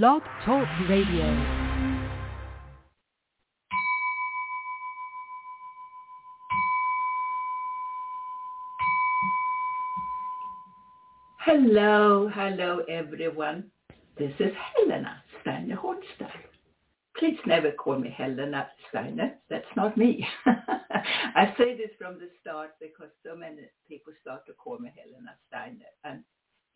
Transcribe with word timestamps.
Blog 0.00 0.22
Talk 0.46 0.66
Radio. 0.88 1.26
Hello, 11.44 12.30
hello 12.32 12.78
everyone. 12.88 13.64
This 14.16 14.32
is 14.40 14.54
Helena 14.74 15.22
Steiner 15.42 15.76
Hornstein. 15.76 16.30
Please 17.18 17.36
never 17.44 17.72
call 17.72 17.98
me 17.98 18.14
Helena 18.16 18.68
Steiner. 18.88 19.34
That's 19.50 19.66
not 19.76 19.98
me. 19.98 20.26
I 20.46 21.52
say 21.58 21.76
this 21.76 21.90
from 21.98 22.14
the 22.14 22.30
start 22.40 22.70
because 22.80 23.10
so 23.22 23.36
many 23.36 23.68
people 23.86 24.14
start 24.22 24.46
to 24.46 24.54
call 24.54 24.78
me 24.78 24.90
Helena 24.96 25.34
Steiner 25.48 25.92
and 26.04 26.24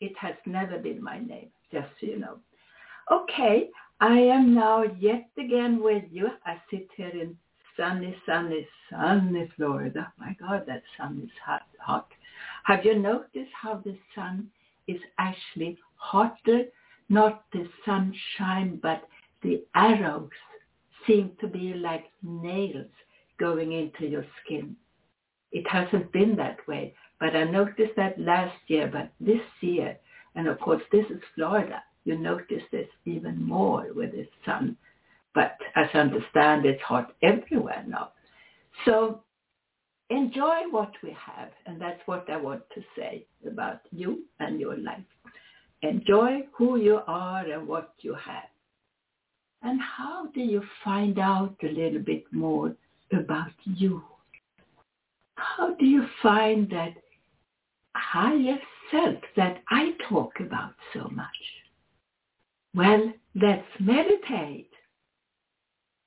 it 0.01 0.13
has 0.21 0.35
never 0.45 0.79
been 0.79 1.03
my 1.03 1.19
name, 1.19 1.49
just 1.73 1.89
so 1.99 2.07
you 2.09 2.19
know. 2.19 2.41
Okay, 3.11 3.71
I 4.01 4.19
am 4.19 4.53
now 4.53 4.83
yet 4.99 5.29
again 5.39 5.81
with 5.81 6.03
you. 6.11 6.29
I 6.45 6.61
sit 6.71 6.89
here 6.97 7.09
in 7.09 7.37
sunny, 7.77 8.17
sunny, 8.27 8.67
sunny 8.91 9.49
Florida. 9.57 10.13
My 10.19 10.37
God, 10.41 10.65
that 10.67 10.83
sun 10.99 11.23
is 11.25 11.31
hot, 11.45 11.63
hot. 11.79 12.09
Have 12.65 12.85
you 12.85 12.99
noticed 12.99 13.53
how 13.63 13.75
the 13.85 13.97
sun 14.13 14.49
is 14.89 15.01
actually 15.19 15.79
hotter? 15.95 16.65
Not 17.09 17.45
the 17.53 17.69
sunshine, 17.85 18.81
but 18.83 19.05
the 19.43 19.63
arrows 19.77 20.31
seem 21.07 21.31
to 21.41 21.47
be 21.47 21.75
like 21.75 22.07
nails 22.25 22.91
going 23.39 23.71
into 23.71 24.07
your 24.07 24.27
skin. 24.43 24.75
It 25.53 25.69
hasn't 25.69 26.11
been 26.11 26.35
that 26.37 26.67
way, 26.67 26.95
but 27.21 27.37
I 27.37 27.45
noticed 27.45 27.95
that 27.97 28.19
last 28.19 28.59
year, 28.67 28.91
but 28.93 29.13
this 29.21 29.47
year, 29.61 29.97
and 30.35 30.49
of 30.49 30.59
course 30.59 30.83
this 30.91 31.07
is 31.09 31.23
Florida, 31.37 31.83
you 32.07 32.17
notice 32.17 32.63
this 32.71 32.89
even 33.05 33.43
more 33.43 33.89
with 33.95 34.13
the 34.13 34.27
sun. 34.45 34.77
But 35.35 35.59
as 35.75 35.89
I 35.93 35.99
understand, 35.99 36.65
it's 36.65 36.81
hot 36.83 37.15
everywhere 37.23 37.85
now. 37.87 38.13
So 38.85 39.23
enjoy 40.09 40.63
what 40.71 40.93
we 41.03 41.11
have, 41.11 41.51
and 41.67 41.81
that's 41.81 42.01
what 42.07 42.31
I 42.31 42.37
want 42.37 42.63
to 42.75 42.83
say 42.97 43.27
about 43.47 43.81
you 43.91 44.23
and 44.39 44.61
your 44.61 44.77
life. 44.79 45.05
Enjoy 45.83 46.43
who 46.53 46.77
you 46.77 47.01
are 47.07 47.45
and 47.45 47.67
what 47.67 47.93
you 48.01 48.15
have. 48.15 48.49
And 49.63 49.81
how 49.81 50.27
do 50.27 50.41
you 50.41 50.63
find 50.85 51.19
out 51.19 51.57
a 51.63 51.69
little 51.69 52.01
bit 52.01 52.25
more 52.33 52.75
about 53.13 53.53
you? 53.65 54.03
How 55.35 55.75
do 55.75 55.85
you 55.85 56.07
find 56.23 56.71
that 56.71 56.95
higher 57.97 58.59
self 58.93 59.19
that 59.37 59.63
I 59.71 59.91
talk 60.09 60.39
about 60.39 60.75
so 60.95 61.09
much? 61.09 61.27
Well, 62.77 63.11
let's 63.35 63.67
meditate. 63.81 64.71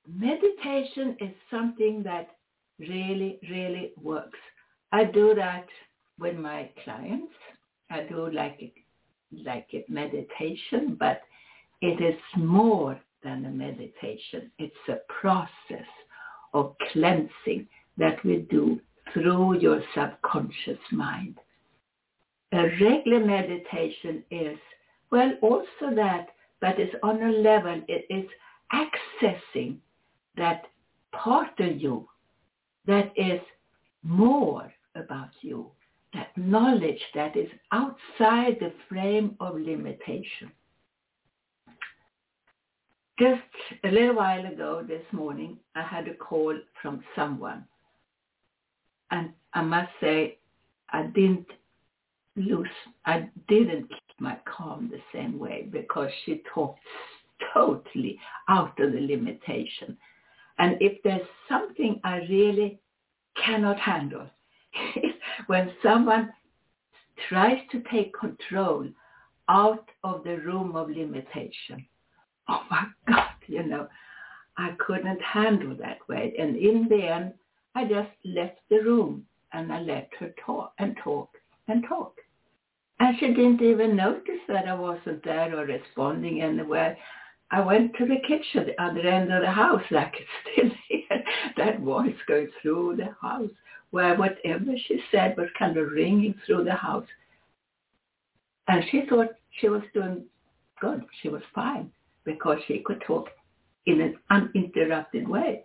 Meditation 0.07 1.17
is 1.19 1.31
something 1.49 2.03
that 2.03 2.27
really, 2.77 3.39
really 3.49 3.93
works. 3.99 4.37
I 4.91 5.05
do 5.05 5.33
that 5.33 5.65
with 6.19 6.37
my 6.37 6.69
clients. 6.83 7.33
I 7.89 8.03
do 8.03 8.29
like 8.29 8.57
it, 8.59 8.73
like 9.31 9.65
it 9.71 9.89
meditation, 9.89 10.95
but 10.99 11.23
it 11.81 12.01
is 12.01 12.19
more 12.37 12.99
than 13.23 13.45
a 13.45 13.49
meditation. 13.49 14.51
It's 14.59 14.89
a 14.89 14.97
process 15.19 15.89
of 16.53 16.75
cleansing 16.91 17.67
that 17.97 18.23
we 18.23 18.45
do 18.51 18.79
through 19.11 19.59
your 19.59 19.81
subconscious 19.95 20.79
mind. 20.91 21.39
A 22.51 22.61
regular 22.79 23.25
meditation 23.25 24.23
is, 24.29 24.57
well, 25.11 25.33
also 25.41 25.95
that 25.95 26.27
but 26.61 26.79
it's 26.79 26.95
on 27.03 27.21
a 27.21 27.31
level, 27.31 27.81
it 27.87 28.05
is 28.09 28.25
accessing 28.73 29.77
that 30.37 30.63
part 31.11 31.59
of 31.59 31.77
you 31.81 32.07
that 32.85 33.11
is 33.15 33.39
more 34.03 34.71
about 34.95 35.29
you, 35.41 35.69
that 36.13 36.35
knowledge 36.37 37.01
that 37.13 37.35
is 37.37 37.49
outside 37.71 38.57
the 38.59 38.73
frame 38.87 39.35
of 39.39 39.55
limitation. 39.55 40.51
Just 43.19 43.41
a 43.83 43.91
little 43.91 44.15
while 44.15 44.45
ago 44.45 44.83
this 44.87 45.03
morning, 45.11 45.57
I 45.75 45.81
had 45.81 46.07
a 46.07 46.13
call 46.13 46.57
from 46.81 47.03
someone. 47.15 47.65
And 49.11 49.31
I 49.53 49.61
must 49.61 49.91
say, 49.99 50.37
I 50.91 51.03
didn't 51.03 51.47
lose, 52.37 52.67
I 53.05 53.29
didn't 53.47 53.91
my 54.19 54.37
calm 54.45 54.89
the 54.91 55.01
same 55.13 55.39
way 55.39 55.67
because 55.71 56.09
she 56.25 56.41
talks 56.53 56.79
totally 57.53 58.19
out 58.47 58.79
of 58.79 58.91
the 58.91 58.99
limitation. 58.99 59.97
And 60.57 60.77
if 60.81 61.01
there's 61.03 61.27
something 61.47 61.99
I 62.03 62.17
really 62.29 62.79
cannot 63.43 63.79
handle, 63.79 64.27
is 64.95 65.11
when 65.47 65.71
someone 65.81 66.31
tries 67.27 67.59
to 67.71 67.81
take 67.91 68.13
control 68.13 68.87
out 69.47 69.89
of 70.03 70.23
the 70.23 70.37
room 70.37 70.75
of 70.75 70.89
limitation. 70.89 71.85
Oh 72.51 72.63
my 72.71 72.85
God, 73.07 73.29
you 73.45 73.61
know, 73.61 73.87
I 74.57 74.71
couldn't 74.79 75.21
handle 75.21 75.77
that 75.77 75.99
way. 76.09 76.33
And 76.39 76.55
in 76.55 76.87
the 76.89 77.03
end, 77.07 77.33
I 77.75 77.83
just 77.83 78.09
left 78.25 78.57
the 78.71 78.77
room 78.77 79.23
and 79.53 79.71
I 79.71 79.81
let 79.81 80.09
her 80.19 80.33
talk 80.43 80.73
and 80.79 80.97
talk 81.03 81.29
and 81.67 81.85
talk. 81.87 82.15
And 82.99 83.17
she 83.19 83.27
didn't 83.27 83.61
even 83.61 83.95
notice 83.95 84.41
that 84.47 84.67
I 84.67 84.73
wasn't 84.73 85.23
there 85.23 85.57
or 85.57 85.65
responding 85.65 86.41
anywhere. 86.41 86.97
I 87.51 87.61
went 87.61 87.95
to 87.95 88.05
the 88.05 88.19
kitchen, 88.27 88.67
the 88.67 88.83
other 88.83 88.99
end 88.99 89.31
of 89.31 89.41
the 89.41 89.51
house, 89.51 89.83
like 89.91 90.13
still. 90.53 90.69
That 91.57 91.79
voice 91.79 92.15
going 92.27 92.49
through 92.61 92.97
the 92.97 93.15
house, 93.21 93.49
where 93.91 94.15
whatever 94.15 94.73
she 94.87 95.01
said 95.11 95.35
was 95.37 95.49
kind 95.57 95.77
of 95.77 95.91
ringing 95.91 96.35
through 96.45 96.65
the 96.65 96.75
house. 96.75 97.07
And 98.67 98.83
she 98.91 99.03
thought 99.09 99.29
she 99.59 99.69
was 99.69 99.81
doing 99.93 100.25
good. 100.79 101.03
She 101.21 101.29
was 101.29 101.41
fine 101.55 101.91
because 102.23 102.59
she 102.67 102.79
could 102.85 103.01
talk 103.07 103.29
in 103.87 104.01
an 104.01 104.17
uninterrupted 104.29 105.27
way. 105.27 105.63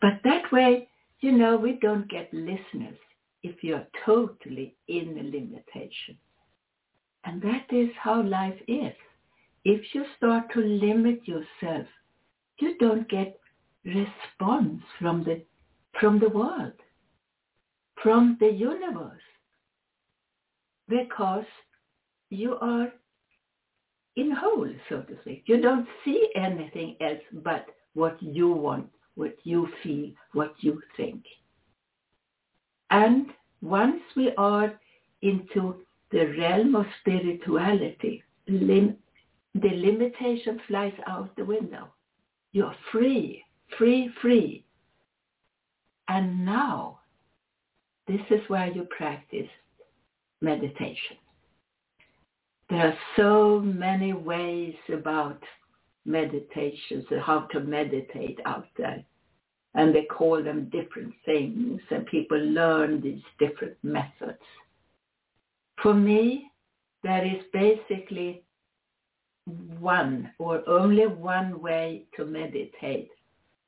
But 0.00 0.20
that 0.24 0.50
way, 0.52 0.88
you 1.20 1.32
know, 1.32 1.56
we 1.56 1.78
don't 1.82 2.08
get 2.08 2.32
listeners 2.32 2.98
if 3.42 3.62
you're 3.62 3.86
totally 4.04 4.74
in 4.88 5.14
the 5.14 5.22
limitation. 5.22 6.16
And 7.26 7.42
that 7.42 7.66
is 7.70 7.88
how 8.00 8.22
life 8.22 8.58
is. 8.68 8.94
If 9.64 9.82
you 9.92 10.04
start 10.16 10.44
to 10.54 10.60
limit 10.60 11.26
yourself, 11.26 11.86
you 12.60 12.78
don't 12.78 13.08
get 13.08 13.38
response 13.84 14.80
from 15.00 15.24
the, 15.24 15.42
from 16.00 16.20
the 16.20 16.28
world, 16.28 16.72
from 18.00 18.36
the 18.38 18.46
universe, 18.46 19.20
because 20.88 21.44
you 22.30 22.56
are 22.60 22.92
in 24.14 24.30
whole, 24.30 24.70
so 24.88 25.02
to 25.02 25.16
speak. 25.22 25.42
You 25.46 25.60
don't 25.60 25.86
see 26.04 26.28
anything 26.36 26.96
else 27.00 27.20
but 27.32 27.66
what 27.94 28.22
you 28.22 28.52
want, 28.52 28.88
what 29.16 29.34
you 29.42 29.68
feel, 29.82 30.10
what 30.32 30.54
you 30.60 30.80
think. 30.96 31.24
And 32.90 33.26
once 33.60 34.00
we 34.16 34.32
are 34.38 34.72
into 35.22 35.85
the 36.10 36.26
realm 36.38 36.74
of 36.76 36.86
spirituality, 37.00 38.22
lim- 38.48 38.96
the 39.54 39.70
limitation 39.70 40.60
flies 40.68 40.94
out 41.06 41.34
the 41.36 41.44
window. 41.44 41.88
You're 42.52 42.74
free, 42.92 43.44
free, 43.76 44.10
free. 44.20 44.64
And 46.08 46.44
now, 46.44 47.00
this 48.06 48.20
is 48.30 48.40
where 48.48 48.70
you 48.70 48.86
practice 48.96 49.48
meditation. 50.40 51.16
There 52.70 52.88
are 52.88 52.98
so 53.16 53.60
many 53.60 54.12
ways 54.12 54.74
about 54.92 55.42
meditations 56.04 57.04
and 57.10 57.20
how 57.20 57.40
to 57.52 57.60
meditate 57.60 58.38
out 58.44 58.68
there. 58.76 59.04
And 59.74 59.94
they 59.94 60.04
call 60.04 60.42
them 60.42 60.70
different 60.70 61.12
things 61.24 61.80
and 61.90 62.06
people 62.06 62.38
learn 62.38 63.00
these 63.00 63.22
different 63.38 63.76
methods. 63.82 64.38
For 65.82 65.94
me, 65.94 66.50
there 67.02 67.24
is 67.24 67.42
basically 67.52 68.42
one 69.78 70.32
or 70.38 70.68
only 70.68 71.06
one 71.06 71.60
way 71.60 72.04
to 72.16 72.24
meditate 72.24 73.10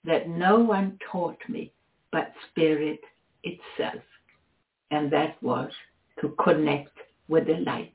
that 0.04 0.28
no 0.28 0.58
one 0.58 0.98
taught 1.10 1.38
me 1.48 1.72
but 2.10 2.32
spirit 2.50 3.00
itself. 3.44 4.02
And 4.90 5.10
that 5.12 5.40
was 5.42 5.70
to 6.20 6.34
connect 6.42 6.96
with 7.28 7.46
the 7.46 7.58
light. 7.58 7.92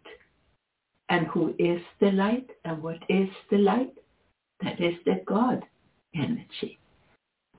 And 1.09 1.27
who 1.27 1.55
is 1.59 1.81
the 1.99 2.11
light 2.11 2.49
and 2.65 2.81
what 2.81 2.99
is 3.09 3.29
the 3.49 3.57
light? 3.57 3.93
That 4.61 4.79
is 4.79 4.95
the 5.05 5.21
God 5.25 5.63
energy. 6.15 6.79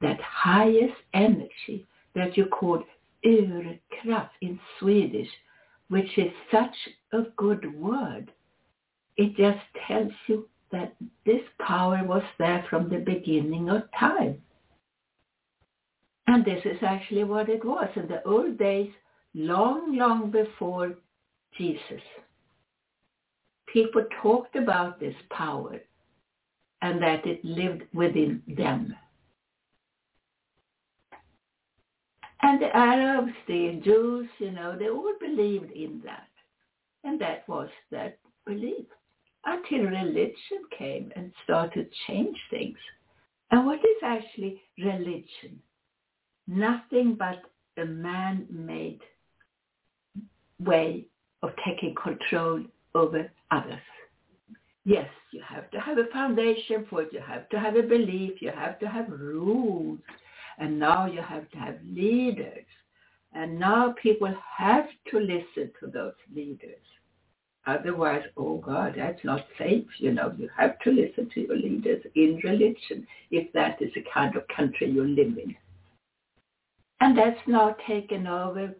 That 0.00 0.20
highest 0.20 0.96
energy 1.12 1.86
that 2.14 2.36
you 2.36 2.46
call 2.46 2.82
urkraft 3.24 4.30
in 4.40 4.58
Swedish 4.78 5.28
which 5.88 6.18
is 6.18 6.32
such 6.50 6.74
a 7.12 7.22
good 7.36 7.78
word. 7.80 8.30
It 9.16 9.36
just 9.36 9.60
tells 9.86 10.12
you 10.26 10.48
that 10.72 10.94
this 11.24 11.42
power 11.60 12.02
was 12.04 12.22
there 12.38 12.64
from 12.68 12.88
the 12.88 12.98
beginning 12.98 13.70
of 13.70 13.82
time. 13.98 14.42
And 16.26 16.44
this 16.44 16.64
is 16.64 16.78
actually 16.82 17.24
what 17.24 17.48
it 17.48 17.64
was 17.64 17.88
in 17.96 18.08
the 18.08 18.26
old 18.26 18.58
days, 18.58 18.90
long, 19.34 19.96
long 19.96 20.30
before 20.30 20.94
Jesus. 21.56 22.02
People 23.66 24.04
talked 24.22 24.56
about 24.56 24.98
this 24.98 25.14
power 25.30 25.80
and 26.82 27.00
that 27.02 27.26
it 27.26 27.44
lived 27.44 27.82
within 27.92 28.42
them. 28.48 28.94
And 32.46 32.60
the 32.60 32.76
Arabs, 32.76 33.32
the 33.48 33.80
Jews, 33.82 34.28
you 34.38 34.50
know, 34.50 34.76
they 34.78 34.90
all 34.90 35.14
believed 35.18 35.72
in 35.72 36.02
that. 36.04 36.28
And 37.02 37.18
that 37.18 37.48
was 37.48 37.70
their 37.90 38.16
belief 38.44 38.84
until 39.46 39.86
religion 39.86 40.60
came 40.78 41.10
and 41.16 41.32
started 41.42 41.88
change 42.06 42.36
things. 42.50 42.76
And 43.50 43.64
what 43.64 43.78
is 43.78 44.02
actually 44.02 44.60
religion? 44.76 45.58
Nothing 46.46 47.16
but 47.18 47.40
a 47.82 47.86
man-made 47.86 49.00
way 50.60 51.06
of 51.42 51.48
taking 51.66 51.94
control 51.94 52.62
over 52.94 53.30
others. 53.50 53.78
Yes, 54.84 55.08
you 55.32 55.40
have 55.48 55.70
to 55.70 55.80
have 55.80 55.96
a 55.96 56.12
foundation 56.12 56.84
for 56.90 57.00
it. 57.00 57.08
You 57.10 57.20
have 57.26 57.48
to 57.48 57.58
have 57.58 57.76
a 57.76 57.82
belief. 57.82 58.42
You 58.42 58.50
have 58.50 58.78
to 58.80 58.86
have 58.86 59.08
rules. 59.08 59.98
And 60.58 60.78
now 60.78 61.06
you 61.06 61.20
have 61.20 61.50
to 61.50 61.58
have 61.58 61.78
leaders. 61.88 62.64
And 63.32 63.58
now 63.58 63.94
people 64.00 64.32
have 64.56 64.86
to 65.10 65.18
listen 65.18 65.72
to 65.80 65.88
those 65.92 66.14
leaders. 66.34 66.78
Otherwise, 67.66 68.22
oh 68.36 68.58
God, 68.58 68.94
that's 68.96 69.24
not 69.24 69.46
safe. 69.58 69.86
You 69.98 70.12
know, 70.12 70.32
you 70.36 70.48
have 70.56 70.78
to 70.80 70.90
listen 70.90 71.30
to 71.34 71.40
your 71.40 71.56
leaders 71.56 72.04
in 72.14 72.40
religion 72.44 73.06
if 73.30 73.52
that 73.54 73.80
is 73.80 73.90
the 73.94 74.04
kind 74.12 74.36
of 74.36 74.46
country 74.48 74.90
you 74.90 75.04
live 75.04 75.38
in. 75.38 75.56
And 77.00 77.16
that's 77.16 77.40
now 77.46 77.74
taken 77.88 78.26
over 78.26 78.74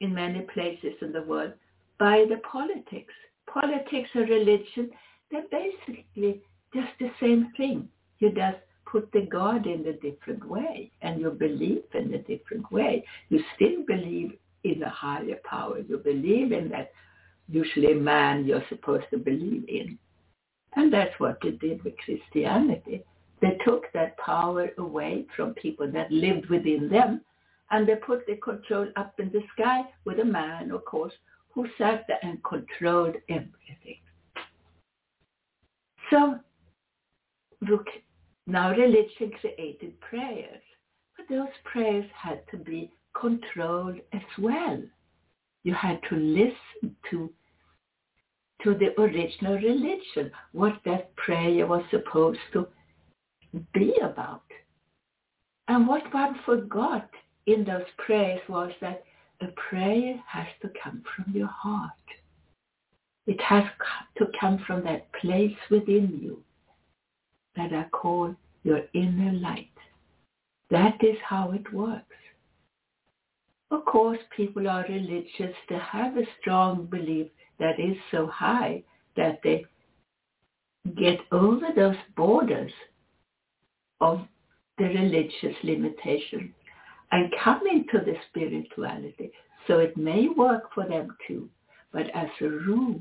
in 0.00 0.14
many 0.14 0.40
places 0.52 0.94
in 1.00 1.12
the 1.12 1.22
world 1.22 1.52
by 1.98 2.24
the 2.28 2.38
politics. 2.38 3.14
Politics 3.46 4.10
and 4.14 4.28
religion, 4.28 4.90
they're 5.30 5.44
basically 5.50 6.42
just 6.74 6.90
the 6.98 7.10
same 7.20 7.52
thing. 7.56 7.88
You 8.18 8.30
just 8.30 8.58
put 8.90 9.10
the 9.12 9.22
God 9.22 9.66
in 9.66 9.86
a 9.86 9.92
different 9.92 10.48
way 10.48 10.90
and 11.02 11.20
you 11.20 11.30
believe 11.30 11.84
in 11.94 12.14
a 12.14 12.18
different 12.18 12.70
way. 12.70 13.04
You 13.28 13.40
still 13.54 13.84
believe 13.86 14.36
in 14.64 14.82
a 14.82 14.88
higher 14.88 15.38
power. 15.44 15.78
You 15.78 15.98
believe 15.98 16.52
in 16.52 16.68
that 16.70 16.92
usually 17.48 17.94
man 17.94 18.44
you're 18.44 18.64
supposed 18.68 19.04
to 19.10 19.18
believe 19.18 19.64
in. 19.68 19.98
And 20.76 20.92
that's 20.92 21.18
what 21.18 21.38
they 21.42 21.50
did 21.50 21.82
with 21.84 21.94
Christianity. 21.98 23.04
They 23.40 23.58
took 23.64 23.84
that 23.92 24.16
power 24.18 24.70
away 24.78 25.26
from 25.36 25.54
people 25.54 25.90
that 25.92 26.10
lived 26.10 26.48
within 26.48 26.88
them 26.88 27.20
and 27.70 27.88
they 27.88 27.96
put 27.96 28.26
the 28.26 28.36
control 28.36 28.88
up 28.96 29.18
in 29.18 29.30
the 29.32 29.42
sky 29.54 29.82
with 30.04 30.18
a 30.20 30.24
man, 30.24 30.70
of 30.70 30.84
course, 30.84 31.12
who 31.50 31.66
sat 31.78 32.04
there 32.08 32.18
and 32.22 32.42
controlled 32.44 33.16
everything. 33.28 33.98
So, 36.10 36.38
look, 37.68 37.86
now 38.46 38.70
religion 38.70 39.30
created 39.40 40.00
prayers, 40.00 40.62
but 41.16 41.26
those 41.28 41.48
prayers 41.64 42.06
had 42.14 42.42
to 42.50 42.56
be 42.56 42.90
controlled 43.14 43.96
as 44.12 44.22
well 44.38 44.82
you 45.64 45.74
had 45.74 45.98
to 46.10 46.16
listen 46.16 46.94
to 47.10 47.30
to 48.62 48.74
the 48.74 48.98
original 48.98 49.56
religion, 49.56 50.30
what 50.52 50.78
that 50.86 51.14
prayer 51.16 51.66
was 51.66 51.82
supposed 51.90 52.38
to 52.52 52.66
be 53.74 53.94
about. 54.02 54.44
And 55.68 55.86
what 55.86 56.14
one 56.14 56.36
forgot 56.46 57.10
in 57.46 57.64
those 57.64 57.84
prayers 57.98 58.40
was 58.48 58.72
that 58.80 59.02
a 59.42 59.48
prayer 59.68 60.18
has 60.26 60.46
to 60.62 60.70
come 60.82 61.02
from 61.14 61.34
your 61.34 61.48
heart. 61.48 61.90
It 63.26 63.40
has 63.42 63.64
to 64.16 64.26
come 64.40 64.62
from 64.66 64.82
that 64.84 65.12
place 65.12 65.56
within 65.70 66.18
you 66.22 66.42
that 67.56 67.72
I 67.72 67.84
call 67.90 68.34
your 68.62 68.80
inner 68.94 69.32
light. 69.32 69.70
That 70.70 71.02
is 71.04 71.16
how 71.24 71.52
it 71.52 71.72
works. 71.72 72.04
Of 73.70 73.84
course, 73.84 74.18
people 74.36 74.68
are 74.68 74.84
religious. 74.88 75.54
They 75.68 75.78
have 75.78 76.16
a 76.16 76.26
strong 76.40 76.86
belief 76.86 77.28
that 77.58 77.78
is 77.78 77.96
so 78.10 78.26
high 78.26 78.82
that 79.16 79.40
they 79.42 79.64
get 80.96 81.20
over 81.32 81.68
those 81.74 81.96
borders 82.16 82.72
of 84.00 84.20
the 84.78 84.84
religious 84.84 85.56
limitation 85.62 86.52
and 87.12 87.32
come 87.42 87.62
into 87.66 88.04
the 88.04 88.16
spirituality. 88.28 89.30
So 89.66 89.78
it 89.78 89.96
may 89.96 90.28
work 90.28 90.74
for 90.74 90.86
them 90.86 91.16
too, 91.26 91.48
but 91.92 92.10
as 92.14 92.28
a 92.40 92.48
rule, 92.48 93.00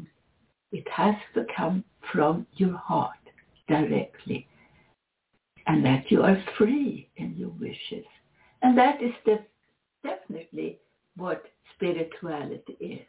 it 0.71 0.87
has 0.89 1.15
to 1.33 1.45
come 1.55 1.83
from 2.11 2.47
your 2.55 2.77
heart 2.77 3.22
directly 3.67 4.47
and 5.67 5.85
that 5.85 6.11
you 6.11 6.21
are 6.21 6.43
free 6.57 7.09
in 7.17 7.35
your 7.35 7.51
wishes. 7.59 8.05
And 8.61 8.77
that 8.77 9.01
is 9.01 9.13
the 9.25 9.39
definitely 10.03 10.79
what 11.15 11.43
spirituality 11.75 12.77
is. 12.79 13.07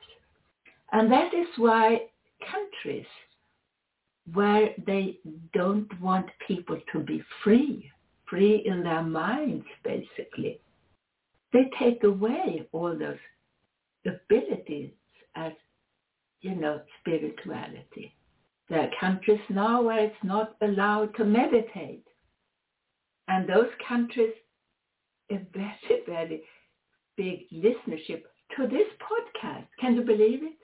And 0.92 1.10
that 1.10 1.34
is 1.34 1.48
why 1.56 2.02
countries 2.50 3.06
where 4.32 4.70
they 4.86 5.18
don't 5.52 5.88
want 6.00 6.26
people 6.46 6.78
to 6.92 7.00
be 7.00 7.22
free, 7.42 7.90
free 8.28 8.62
in 8.64 8.82
their 8.82 9.02
minds 9.02 9.66
basically, 9.82 10.60
they 11.52 11.70
take 11.78 12.02
away 12.04 12.66
all 12.72 12.96
those 12.96 13.18
abilities 14.06 14.90
as, 15.34 15.52
you 16.40 16.54
know, 16.54 16.80
spirituality. 17.00 18.14
There 18.68 18.80
are 18.80 18.90
countries 18.98 19.40
now 19.50 19.82
where 19.82 20.04
it's 20.04 20.24
not 20.24 20.56
allowed 20.62 21.14
to 21.16 21.24
meditate. 21.24 22.04
And 23.28 23.48
those 23.48 23.70
countries 23.86 24.32
are 25.30 25.40
very, 25.52 26.02
very 26.06 26.42
big 27.16 27.48
listenership 27.52 28.22
to 28.56 28.66
this 28.66 28.88
podcast. 29.00 29.66
Can 29.80 29.94
you 29.94 30.02
believe 30.02 30.42
it? 30.42 30.58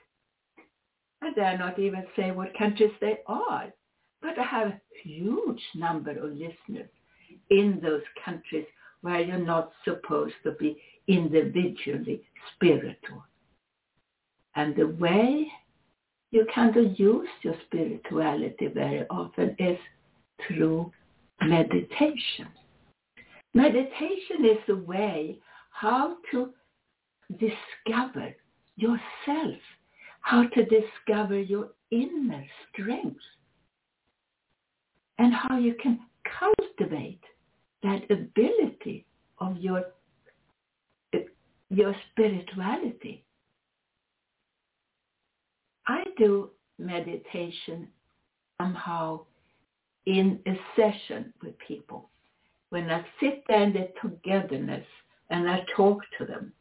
I 1.23 1.33
dare 1.33 1.59
not 1.59 1.79
even 1.79 2.07
say 2.17 2.31
what 2.31 2.57
countries 2.57 2.93
they 3.01 3.19
are, 3.27 3.73
but 4.23 4.39
I 4.39 4.45
have 4.45 4.69
a 4.69 4.81
huge 5.03 5.63
number 5.75 6.13
of 6.13 6.33
listeners 6.33 6.91
in 7.51 7.81
those 7.83 8.03
countries 8.25 8.67
where 9.03 9.21
you're 9.21 9.39
not 9.39 9.73
supposed 9.85 10.35
to 10.45 10.53
be 10.53 10.81
individually 11.09 12.23
spiritual. 12.55 13.25
And 14.57 14.75
the 14.77 14.89
way 14.89 15.47
you 16.31 16.47
of 16.77 16.99
use 16.99 17.29
your 17.43 17.55
spirituality 17.67 18.69
very 18.69 19.05
often 19.11 19.57
is 19.59 19.79
through 20.47 20.93
meditation. 21.43 22.49
Meditation 23.55 24.45
is 24.45 24.59
a 24.69 24.77
way 24.77 25.39
how 25.71 26.17
to 26.31 26.51
discover 27.33 28.35
yourself, 28.77 29.59
how 30.21 30.47
to 30.49 30.65
discover 30.67 31.39
your 31.39 31.71
inner 31.91 32.45
strength, 32.73 33.21
and 35.19 35.35
how 35.35 35.59
you 35.59 35.75
can 35.83 35.99
cultivate 36.39 37.21
that 37.83 38.03
ability 38.11 39.05
of 39.39 39.57
your, 39.57 39.85
your 41.71 41.95
spirituality. 42.13 43.25
I 45.91 46.05
do 46.17 46.51
meditation 46.79 47.89
somehow 48.61 49.23
in 50.07 50.39
a 50.47 50.55
session 50.77 51.35
with 51.43 51.55
people 51.67 52.09
when 52.69 52.89
I 52.89 53.05
sit 53.19 53.43
there 53.49 53.65
in 53.65 53.73
the 53.73 53.89
togetherness 54.01 54.87
and 55.31 55.51
I 55.51 55.65
talk 55.77 56.01
to 56.19 56.27
them. 56.27 56.53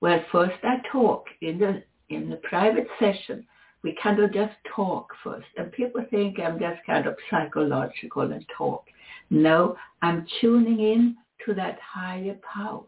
Well, 0.00 0.24
first 0.30 0.58
I 0.62 0.76
talk 0.92 1.26
in 1.40 1.58
the 1.58 1.82
in 2.10 2.30
the 2.30 2.36
private 2.36 2.86
session. 3.00 3.44
We 3.82 3.98
kind 4.00 4.20
of 4.20 4.32
just 4.32 4.54
talk 4.74 5.08
first, 5.24 5.46
and 5.56 5.72
people 5.72 6.04
think 6.08 6.38
I'm 6.38 6.60
just 6.60 6.80
kind 6.86 7.06
of 7.08 7.16
psychological 7.30 8.22
and 8.22 8.44
talk. 8.56 8.84
No, 9.30 9.76
I'm 10.00 10.26
tuning 10.40 10.78
in 10.78 11.16
to 11.44 11.54
that 11.54 11.78
higher 11.80 12.36
power, 12.54 12.84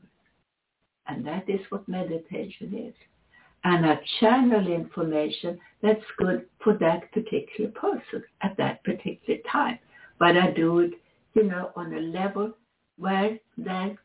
and 1.09 1.26
that 1.26 1.49
is 1.49 1.61
what 1.71 1.88
meditation 1.88 2.73
is. 2.88 2.95
And 3.64 3.85
I 3.85 4.00
channel 4.19 4.67
information 4.67 5.59
that's 5.83 6.05
good 6.17 6.47
for 6.62 6.75
that 6.79 7.12
particular 7.12 7.71
person 7.71 8.25
at 8.43 8.57
that 8.57 8.83
particular 8.85 9.40
time. 9.50 9.79
But 10.19 10.37
I 10.37 10.50
do 10.52 10.81
it 10.81 10.93
you 11.35 11.45
know, 11.45 11.71
on 11.76 11.93
a 11.95 12.00
level 12.00 12.52
where 12.97 13.38
the 13.57 13.97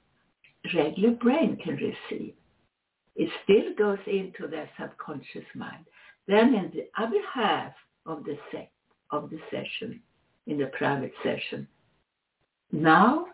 regular 0.74 1.12
brain 1.12 1.58
can 1.64 1.76
receive. 1.76 2.34
It 3.16 3.30
still 3.44 3.74
goes 3.78 4.00
into 4.08 4.48
their 4.48 4.70
subconscious 4.80 5.46
mind. 5.56 5.86
Then 6.28 6.54
in 6.54 6.72
the 6.74 6.88
other 7.02 7.22
half 7.34 7.74
of 8.06 8.24
the, 8.24 8.38
se- 8.52 8.70
of 9.12 9.30
the 9.30 9.40
session, 9.52 10.02
in 10.48 10.58
the 10.58 10.68
private 10.78 11.14
session. 11.24 11.68
Now 12.72 13.28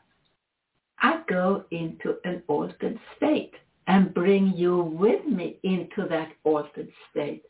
I 0.99 1.21
go 1.27 1.65
into 1.71 2.17
an 2.23 2.43
altered 2.47 2.99
state 3.17 3.53
and 3.87 4.13
bring 4.13 4.53
you 4.55 4.81
with 4.81 5.25
me 5.25 5.57
into 5.63 6.07
that 6.09 6.31
altered 6.43 6.89
state. 7.09 7.43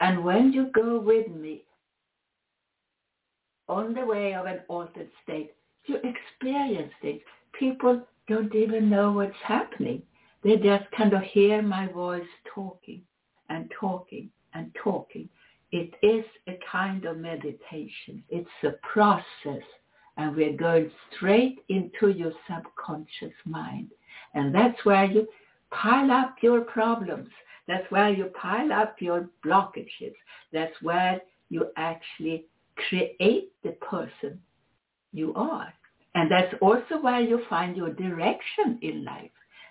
And 0.00 0.24
when 0.24 0.52
you 0.52 0.70
go 0.74 0.98
with 0.98 1.28
me 1.28 1.64
on 3.68 3.94
the 3.94 4.04
way 4.04 4.34
of 4.34 4.46
an 4.46 4.60
altered 4.68 5.10
state, 5.22 5.52
you 5.86 5.96
experience 5.96 6.92
things. 7.00 7.20
People 7.52 8.02
don't 8.28 8.54
even 8.54 8.88
know 8.88 9.12
what's 9.12 9.34
happening. 9.44 10.02
They 10.42 10.56
just 10.56 10.90
kind 10.96 11.12
of 11.12 11.22
hear 11.22 11.62
my 11.62 11.88
voice 11.88 12.22
talking 12.54 13.02
and 13.48 13.70
talking 13.78 14.30
and 14.54 14.74
talking. 14.82 15.28
It 15.72 15.94
is 16.02 16.24
a 16.48 16.58
kind 16.70 17.04
of 17.04 17.18
meditation. 17.18 18.22
It's 18.28 18.48
a 18.64 18.72
process. 18.82 19.64
And 20.16 20.34
we're 20.34 20.56
going 20.56 20.90
straight 21.14 21.60
into 21.68 22.08
your 22.08 22.32
subconscious 22.48 23.34
mind. 23.44 23.90
And 24.34 24.54
that's 24.54 24.84
where 24.84 25.04
you 25.04 25.26
pile 25.70 26.10
up 26.10 26.36
your 26.42 26.62
problems. 26.62 27.30
That's 27.66 27.88
where 27.90 28.10
you 28.10 28.26
pile 28.40 28.72
up 28.72 28.96
your 29.00 29.28
blockages. 29.44 30.14
That's 30.52 30.74
where 30.82 31.20
you 31.48 31.68
actually 31.76 32.46
create 32.88 33.52
the 33.62 33.72
person 33.72 34.40
you 35.12 35.34
are. 35.34 35.72
And 36.14 36.30
that's 36.30 36.54
also 36.60 37.00
where 37.00 37.20
you 37.20 37.42
find 37.48 37.76
your 37.76 37.92
direction 37.92 38.78
in 38.82 39.04
life. 39.04 39.30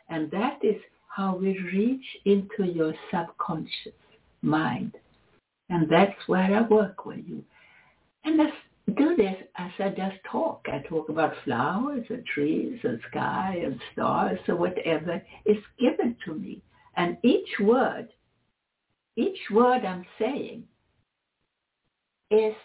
And 0.09 0.31
that 0.31 0.59
is 0.63 0.77
how 1.09 1.35
we 1.35 1.59
reach 1.73 2.05
into 2.25 2.71
your 2.71 2.93
subconscious 3.11 3.93
mind. 4.41 4.95
And 5.69 5.89
that's 5.89 6.15
where 6.27 6.55
I 6.55 6.61
work 6.61 7.05
with 7.05 7.19
you. 7.27 7.43
And 8.23 8.37
let's 8.37 8.55
do 8.89 9.15
this 9.15 9.35
as 9.57 9.71
I 9.79 9.89
just 9.89 10.17
talk. 10.31 10.65
I 10.71 10.79
talk 10.87 11.09
about 11.09 11.33
flowers 11.43 12.05
and 12.09 12.25
trees 12.25 12.79
and 12.83 12.99
sky 13.09 13.61
and 13.63 13.79
stars 13.93 14.39
or 14.47 14.55
whatever 14.55 15.21
is 15.45 15.57
given 15.79 16.15
to 16.25 16.33
me. 16.35 16.61
And 16.95 17.17
each 17.23 17.49
word, 17.59 18.09
each 19.15 19.39
word 19.51 19.85
I'm 19.85 20.05
saying 20.17 20.63
is 22.31 22.55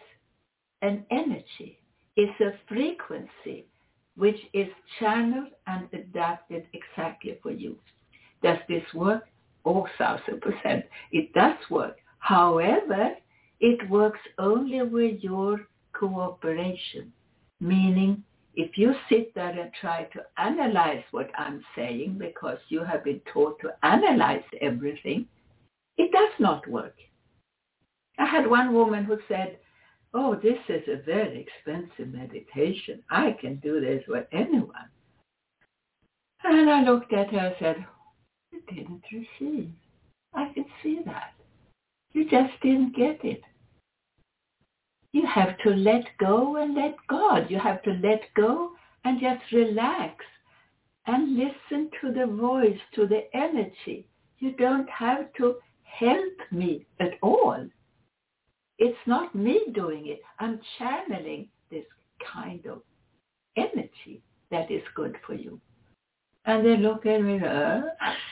an 0.83 1.05
energy, 1.11 1.79
is 2.17 2.31
a 2.41 2.53
frequency 2.69 3.67
which 4.17 4.39
is 4.53 4.69
channeled 4.99 5.51
and 5.67 5.89
adapted 5.93 6.67
exactly 6.73 7.39
for 7.43 7.51
you. 7.51 7.77
Does 8.43 8.59
this 8.69 8.85
work? 8.95 9.25
Oh, 9.65 9.87
thousand 9.99 10.43
percent. 10.43 10.85
It 11.11 11.33
does 11.33 11.57
work. 11.71 11.97
However, 12.19 13.15
it 13.61 13.89
works 13.89 14.21
only 14.39 14.83
with 14.83 15.21
your 15.23 15.61
cooperation, 16.09 17.13
meaning 17.61 18.23
if 18.55 18.77
you 18.77 18.95
sit 19.09 19.35
there 19.35 19.59
and 19.59 19.71
try 19.81 20.05
to 20.13 20.21
analyze 20.37 21.03
what 21.11 21.31
I'm 21.39 21.65
saying 21.75 22.17
because 22.19 22.59
you 22.69 22.85
have 22.85 23.05
been 23.05 23.21
taught 23.33 23.59
to 23.61 23.71
analyze 23.83 24.45
everything, 24.61 25.27
it 25.97 26.13
does 26.13 26.33
not 26.39 26.67
work. 26.69 26.95
I 28.19 28.27
had 28.27 28.49
one 28.49 28.75
woman 28.75 29.05
who 29.05 29.19
said, 29.29 29.59
oh, 30.13 30.37
this 30.37 30.59
is 30.69 30.83
a 30.89 31.03
very 31.05 31.47
expensive 31.47 32.13
meditation. 32.13 33.03
I 33.11 33.37
can 33.41 33.57
do 33.57 33.81
this 33.81 34.05
with 34.07 34.27
anyone. 34.31 34.89
And 36.45 36.71
I 36.71 36.83
looked 36.85 37.13
at 37.13 37.31
her 37.31 37.39
and 37.39 37.57
said, 37.59 37.87
you 38.53 38.61
didn't 38.69 39.03
receive. 39.11 39.71
I 40.35 40.53
can 40.53 40.67
see 40.83 41.01
that. 41.07 41.33
You 42.13 42.29
just 42.29 42.53
didn't 42.63 42.95
get 42.95 43.25
it. 43.25 43.43
You 45.15 45.25
have 45.33 45.57
to 45.59 45.71
let 45.71 46.07
go 46.19 46.57
and 46.57 46.75
let 46.75 46.97
God. 47.09 47.49
You 47.49 47.61
have 47.61 47.81
to 47.85 47.93
let 48.03 48.23
go 48.35 48.73
and 49.05 49.21
just 49.21 49.45
relax 49.53 50.25
and 51.07 51.37
listen 51.37 51.89
to 52.01 52.13
the 52.13 52.27
voice, 52.27 52.81
to 52.97 53.07
the 53.07 53.23
energy. 53.33 54.09
You 54.41 54.57
don't 54.57 54.91
have 54.91 55.33
to 55.35 55.55
help 55.85 56.35
me 56.51 56.85
at 56.99 57.13
all. 57.23 57.65
It's 58.79 59.07
not 59.07 59.37
me 59.37 59.61
doing 59.73 60.09
it. 60.09 60.21
I'm 60.41 60.59
channeling 60.81 61.47
this 61.71 61.85
kind 62.33 62.67
of 62.67 62.83
energy 63.57 64.21
that 64.51 64.69
is 64.69 64.83
good 64.97 65.15
for 65.25 65.35
you. 65.35 65.61
And 66.45 66.67
they 66.67 66.77
look 66.77 67.07
at 67.07 67.23
me, 67.23 67.39
uh, 67.39 67.83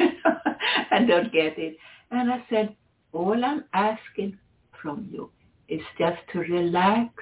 and 0.90 1.06
don't 1.06 1.32
get 1.32 1.56
it. 1.60 1.76
And 2.10 2.32
I 2.32 2.44
said, 2.50 2.74
all 3.12 3.44
I'm 3.44 3.66
asking 3.72 4.36
from 4.82 5.08
you 5.12 5.30
is 5.73 5.81
just 5.99 6.21
to 6.33 6.41
relax 6.41 7.12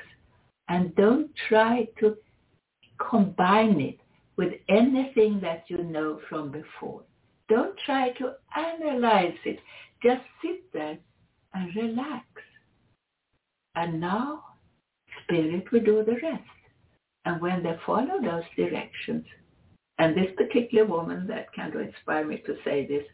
and 0.68 0.94
don't 0.96 1.30
try 1.48 1.86
to 2.00 2.16
combine 3.10 3.80
it 3.80 3.98
with 4.36 4.52
anything 4.68 5.40
that 5.40 5.64
you 5.68 5.82
know 5.84 6.20
from 6.28 6.50
before. 6.50 7.02
Don't 7.48 7.76
try 7.84 8.10
to 8.10 8.32
analyze 8.56 9.38
it. 9.44 9.58
Just 10.02 10.22
sit 10.42 10.72
there 10.72 10.98
and 11.54 11.76
relax. 11.76 12.26
And 13.74 14.00
now 14.00 14.44
spirit 15.22 15.70
will 15.70 15.80
do 15.80 16.04
the 16.04 16.16
rest. 16.22 16.42
And 17.24 17.40
when 17.40 17.62
they 17.62 17.76
follow 17.84 18.20
those 18.22 18.44
directions, 18.56 19.24
and 19.98 20.16
this 20.16 20.32
particular 20.36 20.86
woman 20.86 21.26
that 21.26 21.52
kind 21.54 21.74
of 21.74 21.82
inspired 21.82 22.28
me 22.28 22.42
to 22.46 22.56
say 22.64 22.86
this, 22.86 23.04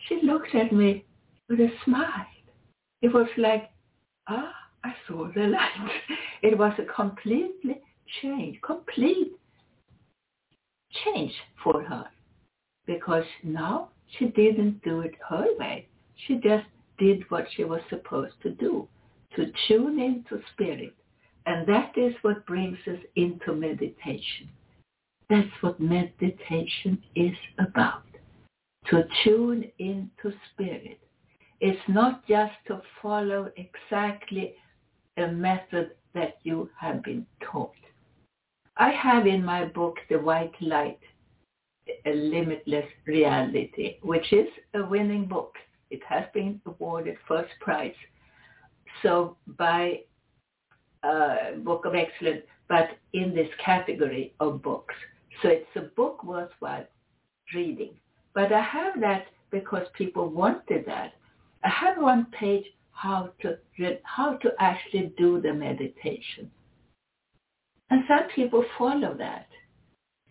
she 0.00 0.20
looked 0.22 0.54
at 0.54 0.72
me 0.72 1.06
with 1.48 1.60
a 1.60 1.70
smile. 1.84 2.26
It 3.00 3.12
was 3.12 3.28
like, 3.38 3.70
ah, 4.28 4.52
I 4.84 4.92
saw 5.06 5.28
the 5.32 5.48
light. 5.48 5.90
It 6.42 6.58
was 6.58 6.72
a 6.78 6.92
completely 6.92 7.80
change, 8.20 8.60
complete 8.62 9.32
change 11.04 11.32
for 11.62 11.82
her. 11.84 12.06
Because 12.86 13.24
now 13.44 13.90
she 14.18 14.26
didn't 14.26 14.82
do 14.82 15.00
it 15.00 15.14
her 15.28 15.46
way. 15.56 15.86
She 16.26 16.34
just 16.36 16.66
did 16.98 17.22
what 17.30 17.46
she 17.54 17.64
was 17.64 17.80
supposed 17.88 18.34
to 18.42 18.50
do 18.50 18.88
to 19.36 19.52
tune 19.68 19.98
into 19.98 20.42
spirit. 20.52 20.94
And 21.46 21.66
that 21.66 21.96
is 21.96 22.14
what 22.22 22.46
brings 22.46 22.78
us 22.86 22.98
into 23.16 23.54
meditation. 23.54 24.48
That's 25.28 25.48
what 25.60 25.80
meditation 25.80 27.02
is 27.16 27.36
about. 27.58 28.04
To 28.90 29.04
tune 29.24 29.70
into 29.78 30.36
spirit. 30.52 31.00
It's 31.64 31.88
not 31.88 32.26
just 32.26 32.52
to 32.66 32.82
follow 33.00 33.50
exactly 33.56 34.54
a 35.16 35.28
method 35.28 35.92
that 36.12 36.38
you 36.42 36.68
have 36.76 37.02
been 37.04 37.24
taught. 37.40 37.70
I 38.76 38.90
have 38.90 39.26
in 39.26 39.44
my 39.44 39.66
book, 39.66 39.96
The 40.10 40.18
White 40.18 40.60
Light, 40.60 40.98
A 42.04 42.12
Limitless 42.12 42.86
Reality, 43.06 43.98
which 44.02 44.32
is 44.32 44.48
a 44.74 44.84
winning 44.84 45.26
book. 45.26 45.54
It 45.90 46.02
has 46.08 46.24
been 46.34 46.60
awarded 46.66 47.16
first 47.28 47.52
prize 47.60 47.94
so 49.02 49.36
by 49.58 50.00
uh, 51.02 51.52
Book 51.58 51.84
of 51.84 51.94
Excellence, 51.94 52.42
but 52.68 52.90
in 53.12 53.34
this 53.34 53.48
category 53.64 54.34
of 54.40 54.62
books. 54.62 54.94
So 55.42 55.48
it's 55.48 55.76
a 55.76 55.90
book 55.96 56.24
worthwhile 56.24 56.86
reading. 57.54 57.94
But 58.34 58.52
I 58.52 58.62
have 58.62 59.00
that 59.00 59.26
because 59.50 59.86
people 59.94 60.28
wanted 60.28 60.86
that. 60.86 61.12
I 61.64 61.68
have 61.68 61.98
one 61.98 62.26
page 62.38 62.64
how 62.92 63.32
to 63.40 63.58
how 64.04 64.36
to 64.36 64.50
actually 64.58 65.12
do 65.16 65.40
the 65.40 65.52
meditation. 65.52 66.50
And 67.90 68.04
some 68.08 68.28
people 68.34 68.64
follow 68.78 69.14
that. 69.18 69.48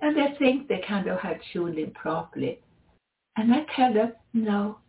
And 0.02 0.18
they 0.18 0.36
think 0.40 0.68
they 0.68 0.84
kind 0.88 1.08
of 1.08 1.20
have 1.20 1.38
tuned 1.54 1.78
in 1.78 1.92
properly. 1.92 2.60
And 3.38 3.54
I 3.54 3.66
tell 3.76 3.94
them, 3.94 4.14
no, 4.34 4.80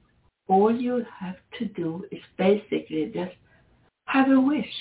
all 0.49 0.75
you 0.75 1.05
have 1.19 1.37
to 1.59 1.67
do 1.67 2.05
is 2.11 2.21
basically 2.39 3.11
just 3.15 3.35
have 4.07 4.31
a 4.31 4.41
wish. 4.41 4.75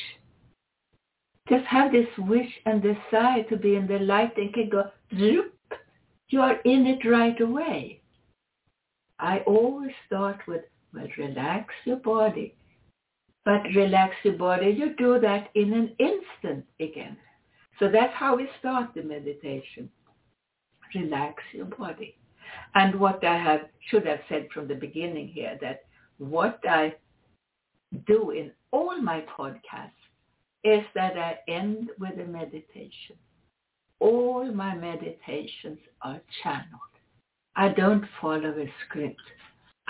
Just 1.50 1.66
have 1.66 1.92
this 1.92 2.08
wish 2.18 2.50
and 2.66 2.82
desire 2.82 3.44
to 3.50 3.58
be 3.58 3.76
in 3.76 3.88
the 3.88 4.00
light 4.00 4.38
and 4.38 4.54
can 4.54 4.70
go, 4.70 4.90
zoop, 5.18 5.54
you 6.30 6.40
are 6.40 6.62
in 6.62 6.88
it 6.88 7.06
right 7.08 7.40
away. 7.42 8.02
I 9.20 9.40
always 9.40 9.92
start 10.08 10.40
with, 10.48 10.62
well, 10.94 11.08
relax 11.18 11.74
your 11.86 11.98
body. 11.98 12.56
But 13.44 13.64
relax 13.76 14.14
your 14.24 14.38
body, 14.38 14.68
you 14.68 14.96
do 14.98 15.20
that 15.20 15.50
in 15.56 15.74
an 15.74 15.96
instant 15.98 16.66
again. 16.80 17.18
So 17.80 17.90
that's 17.90 18.14
how 18.14 18.36
we 18.36 18.48
start 18.60 18.94
the 18.94 19.02
meditation. 19.02 19.90
Relax 20.94 21.42
your 21.54 21.66
body. 21.66 22.16
And 22.76 23.00
what 23.00 23.24
I 23.24 23.38
have 23.38 23.62
should 23.90 24.06
have 24.06 24.20
said 24.30 24.48
from 24.54 24.68
the 24.68 24.76
beginning 24.76 25.28
here 25.28 25.58
that 25.62 25.86
what 26.18 26.60
I 26.70 26.94
do 28.06 28.32
in 28.32 28.52
all 28.72 29.02
my 29.02 29.24
podcasts 29.38 29.92
is 30.64 30.84
that 30.94 31.18
I 31.18 31.38
end 31.48 31.90
with 32.00 32.20
a 32.20 32.26
meditation. 32.26 33.16
All 34.00 34.52
my 34.52 34.76
meditations 34.76 35.80
are 36.02 36.22
channeled. 36.44 36.82
I 37.56 37.70
don't 37.70 38.06
follow 38.22 38.52
a 38.52 38.74
script. 38.86 39.22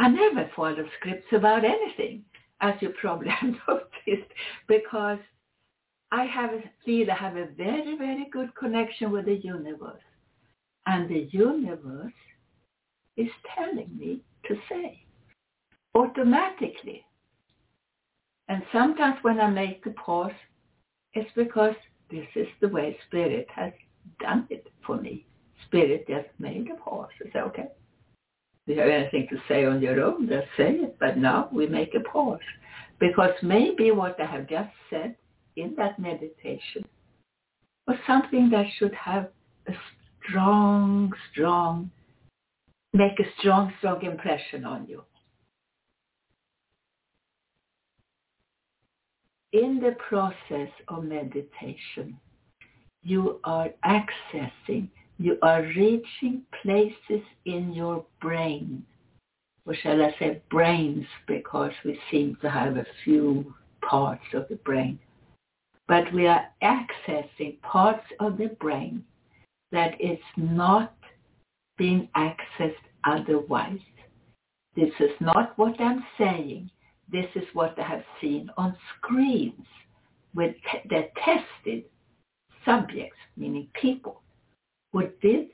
I 0.01 0.07
never 0.07 0.49
follow 0.55 0.83
scripts 0.97 1.27
about 1.31 1.63
anything, 1.63 2.25
as 2.59 2.73
you 2.81 2.91
probably 2.99 3.29
have 3.39 3.53
noticed, 3.67 4.31
because 4.67 5.19
I 6.11 6.23
have 6.23 6.49
feel 6.83 7.11
I 7.11 7.13
have 7.13 7.37
a 7.37 7.45
very, 7.55 7.95
very 7.99 8.27
good 8.31 8.49
connection 8.55 9.11
with 9.11 9.25
the 9.25 9.35
universe. 9.35 10.01
And 10.87 11.07
the 11.07 11.29
universe 11.31 12.19
is 13.15 13.29
telling 13.55 13.95
me 13.95 14.23
to 14.47 14.55
say 14.67 15.03
automatically. 15.93 17.05
And 18.47 18.63
sometimes 18.73 19.17
when 19.21 19.39
I 19.39 19.51
make 19.51 19.85
a 19.85 19.91
pause, 19.91 20.31
it's 21.13 21.29
because 21.35 21.75
this 22.09 22.25
is 22.35 22.47
the 22.59 22.69
way 22.69 22.97
Spirit 23.07 23.45
has 23.55 23.71
done 24.19 24.47
it 24.49 24.65
for 24.83 24.99
me. 24.99 25.27
Spirit 25.67 26.07
just 26.07 26.29
made 26.39 26.71
a 26.71 26.75
pause. 26.75 27.09
I 27.23 27.31
say, 27.31 27.39
okay, 27.41 27.67
you 28.67 28.79
have 28.79 28.89
anything 28.89 29.27
to 29.29 29.37
say 29.47 29.65
on 29.65 29.81
your 29.81 30.01
own, 30.01 30.27
just 30.27 30.47
say 30.55 30.71
it. 30.73 30.97
But 30.99 31.17
now 31.17 31.49
we 31.51 31.67
make 31.67 31.95
a 31.95 31.99
pause. 31.99 32.39
Because 32.99 33.31
maybe 33.41 33.91
what 33.91 34.19
I 34.21 34.25
have 34.25 34.47
just 34.47 34.69
said 34.89 35.15
in 35.55 35.73
that 35.75 35.99
meditation 35.99 36.85
was 37.87 37.97
something 38.05 38.49
that 38.51 38.65
should 38.77 38.93
have 38.93 39.29
a 39.67 39.73
strong, 40.23 41.11
strong, 41.31 41.89
make 42.93 43.19
a 43.19 43.23
strong, 43.39 43.73
strong 43.79 44.03
impression 44.03 44.65
on 44.65 44.85
you. 44.87 45.03
In 49.53 49.81
the 49.81 49.95
process 50.07 50.69
of 50.87 51.03
meditation, 51.03 52.17
you 53.03 53.39
are 53.43 53.69
accessing, 53.83 54.87
you 55.21 55.37
are 55.43 55.61
reaching 55.61 56.41
places 56.63 57.23
in 57.45 57.73
your 57.73 58.03
brain, 58.21 58.83
or 59.65 59.75
shall 59.75 60.01
I 60.01 60.15
say 60.17 60.41
brains, 60.49 61.05
because 61.27 61.71
we 61.85 61.99
seem 62.09 62.37
to 62.41 62.49
have 62.49 62.77
a 62.77 62.85
few 63.03 63.53
parts 63.87 64.25
of 64.33 64.47
the 64.49 64.55
brain. 64.55 64.97
But 65.87 66.11
we 66.13 66.25
are 66.25 66.45
accessing 66.63 67.61
parts 67.61 68.05
of 68.19 68.37
the 68.37 68.47
brain 68.59 69.03
that 69.71 69.99
is 70.01 70.19
not 70.37 70.95
being 71.77 72.09
accessed 72.15 72.73
otherwise. 73.03 73.79
This 74.75 74.91
is 74.99 75.11
not 75.19 75.57
what 75.57 75.79
I'm 75.79 76.03
saying. 76.17 76.71
This 77.11 77.27
is 77.35 77.43
what 77.53 77.77
I 77.77 77.83
have 77.83 78.03
seen 78.21 78.49
on 78.57 78.75
screens 78.97 79.65
with 80.33 80.55
the 80.89 81.09
tested 81.23 81.83
subjects, 82.65 83.17
meaning 83.35 83.67
people, 83.73 84.20
who 84.91 85.07
did 85.21 85.47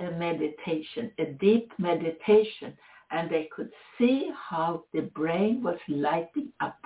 a 0.00 0.10
meditation, 0.10 1.10
a 1.18 1.26
deep 1.26 1.72
meditation, 1.78 2.76
and 3.10 3.30
they 3.30 3.48
could 3.54 3.70
see 3.96 4.30
how 4.50 4.84
the 4.92 5.02
brain 5.02 5.62
was 5.62 5.78
lighting 5.88 6.48
up 6.60 6.78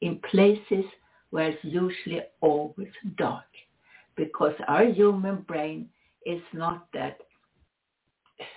in 0.00 0.20
places 0.30 0.84
where 1.30 1.50
it's 1.50 1.64
usually 1.64 2.20
always 2.40 2.88
dark. 3.16 3.44
Because 4.16 4.54
our 4.68 4.84
human 4.84 5.42
brain 5.42 5.88
is 6.26 6.42
not 6.52 6.88
that, 6.92 7.18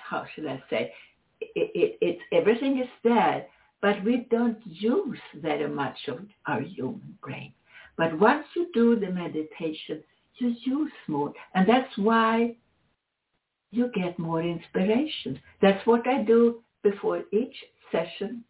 how 0.10 0.26
should 0.34 0.48
I 0.48 0.62
say, 0.70 0.94
it, 1.40 1.72
it, 1.76 1.98
it, 2.02 2.18
everything 2.32 2.80
is 2.80 2.90
there, 3.04 3.46
but 3.82 4.04
we 4.04 4.28
don't 4.32 4.60
use 4.66 5.20
very 5.42 5.70
much 5.70 5.98
of 6.08 6.20
our 6.48 6.62
human 6.62 7.18
brain. 7.22 7.54
But 7.98 8.18
once 8.18 8.46
you 8.56 8.70
do 8.74 9.00
the 9.00 9.10
meditation, 9.10 10.04
you 10.38 10.56
use 10.64 10.92
more. 11.08 11.34
And 11.54 11.68
that's 11.68 11.96
why 11.98 12.56
you 13.74 13.90
get 13.94 14.18
more 14.20 14.42
inspiration. 14.42 15.40
That's 15.62 15.86
what 15.86 16.08
I 16.08 16.24
do 16.24 16.62
before 16.84 17.24
each 17.32 17.56
session, 17.92 18.44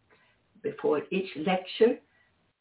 before 0.62 1.02
each 1.10 1.28
lecture, 1.46 1.98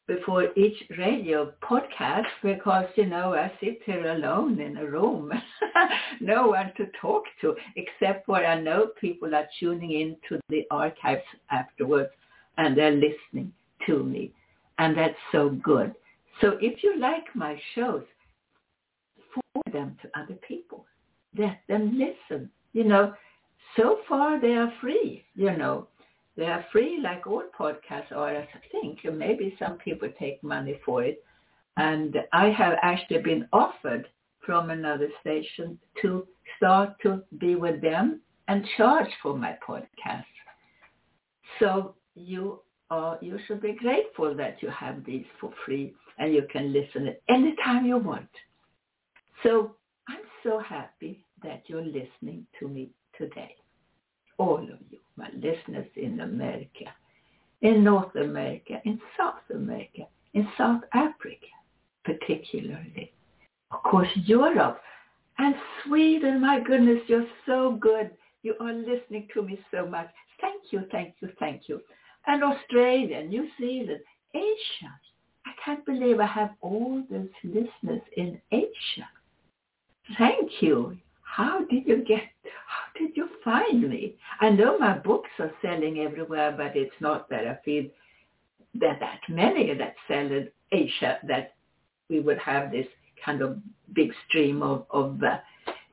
before 0.08 0.48
each 0.56 0.78
radio 0.98 1.54
podcast 1.62 2.28
because, 2.42 2.86
you 2.96 3.06
know, 3.06 3.34
I 3.34 3.52
sit 3.62 3.80
here 3.86 4.12
alone 4.12 4.60
in 4.60 4.78
a 4.78 4.86
room. 4.86 5.32
no 6.22 6.48
one 6.48 6.72
to 6.78 6.88
talk 7.00 7.24
to 7.42 7.56
except 7.76 8.26
for 8.26 8.46
I 8.46 8.60
know 8.60 8.88
people 9.00 9.34
are 9.36 9.48
tuning 9.60 9.92
in 9.92 10.18
to 10.30 10.40
the 10.50 10.66
archives 10.72 11.24
afterwards 11.52 12.12
and 12.58 12.78
they're 12.78 12.92
listening 12.92 13.52
to 13.88 14.04
me. 14.04 14.32
And 14.78 14.98
that's 14.98 15.16
so 15.32 15.50
good. 15.50 15.94
So 16.42 16.58
if 16.62 16.84
you 16.84 17.00
like 17.00 17.26
my 17.36 17.60
shows, 17.76 18.04
forward 19.34 19.74
them 19.74 19.98
to 20.02 20.20
other 20.20 20.38
people. 20.48 20.73
Let 21.38 21.60
them 21.68 21.98
listen. 21.98 22.50
You 22.74 22.86
know, 22.86 23.14
so 23.78 24.00
far 24.08 24.40
they 24.40 24.54
are 24.54 24.74
free, 24.82 25.26
you 25.36 25.56
know. 25.56 25.88
They 26.36 26.46
are 26.46 26.66
free 26.72 27.00
like 27.02 27.28
all 27.28 27.44
podcasts 27.58 28.12
are, 28.12 28.36
I 28.36 28.48
think. 28.72 29.00
Maybe 29.04 29.56
some 29.60 29.78
people 29.78 30.10
take 30.20 30.44
money 30.44 30.80
for 30.86 31.04
it. 31.04 31.24
And 31.78 32.18
I 32.32 32.50
have 32.50 32.74
actually 32.82 33.20
been 33.20 33.48
offered 33.54 34.08
from 34.46 34.70
another 34.70 35.10
station 35.22 35.78
to 36.02 36.28
start 36.58 36.96
to 37.04 37.24
be 37.38 37.56
with 37.56 37.82
them 37.82 38.22
and 38.48 38.66
charge 38.78 39.10
for 39.22 39.38
my 39.38 39.58
podcast. 39.68 40.26
So 41.60 41.96
you 42.16 42.62
are, 42.90 43.18
you 43.22 43.40
should 43.48 43.62
be 43.62 43.74
grateful 43.74 44.36
that 44.36 44.62
you 44.62 44.70
have 44.70 45.06
these 45.06 45.26
for 45.40 45.52
free 45.66 45.94
and 46.18 46.34
you 46.34 46.48
can 46.52 46.74
listen 46.74 47.08
at 47.08 47.22
any 47.30 47.56
time 47.64 47.86
you 47.86 47.98
want. 47.98 48.30
So 49.44 49.76
so 50.44 50.60
happy 50.60 51.26
that 51.42 51.64
you're 51.68 51.84
listening 51.86 52.46
to 52.60 52.68
me 52.68 52.90
today 53.18 53.56
all 54.40 54.58
of 54.58 54.80
you, 54.90 54.98
my 55.16 55.30
listeners 55.36 55.88
in 55.96 56.20
America, 56.22 56.86
in 57.62 57.84
North 57.84 58.16
America, 58.16 58.82
in 58.84 59.00
South 59.18 59.44
America, 59.54 60.08
in 60.34 60.48
South 60.58 60.82
Africa 60.94 61.48
particularly. 62.04 63.12
Of 63.72 63.84
course, 63.84 64.10
Europe 64.26 64.82
and 65.38 65.56
Sweden. 65.86 66.42
My 66.42 66.60
goodness, 66.60 67.02
you're 67.08 67.28
so 67.46 67.78
good. 67.80 68.12
You 68.44 68.56
are 68.60 68.74
listening 68.74 69.28
to 69.34 69.42
me 69.42 69.60
so 69.72 69.88
much. 69.88 70.08
Thank 70.42 70.72
you, 70.72 70.82
thank 70.92 71.16
you, 71.22 71.30
thank 71.40 71.70
you. 71.70 71.82
And 72.28 72.44
Australia, 72.44 73.24
New 73.24 73.48
Zealand, 73.60 74.02
Asia. 74.34 74.92
I 75.46 75.52
can't 75.64 75.86
believe 75.86 76.20
I 76.20 76.26
have 76.26 76.52
all 76.62 77.04
those 77.10 77.28
listeners 77.44 78.02
in 78.18 78.40
Asia. 78.52 79.08
Thank 80.18 80.62
you. 80.62 80.98
How 81.22 81.66
did 81.66 81.88
you 81.88 82.04
get 82.04 82.24
how 82.68 83.00
did 83.00 83.16
you 83.16 83.28
find 83.44 83.90
me? 83.90 84.16
I 84.40 84.50
know 84.50 84.78
my 84.78 84.98
books 84.98 85.30
are 85.40 85.52
selling 85.62 86.00
everywhere, 86.00 86.54
but 86.56 86.76
it's 86.76 86.96
not 87.00 87.30
that 87.30 87.48
I 87.48 87.58
feel 87.66 87.86
that 88.76 89.00
that 89.00 89.20
many 89.30 89.74
that 89.74 89.96
sell 90.08 90.26
in 90.26 90.50
Asia 90.72 91.20
that 91.28 91.54
we 92.10 92.20
would 92.20 92.40
have 92.40 92.72
this 92.72 92.88
kind 93.24 93.42
of 93.42 93.58
big 93.94 94.12
stream 94.28 94.62
of, 94.62 94.86
of 94.92 95.22
uh, 95.24 95.38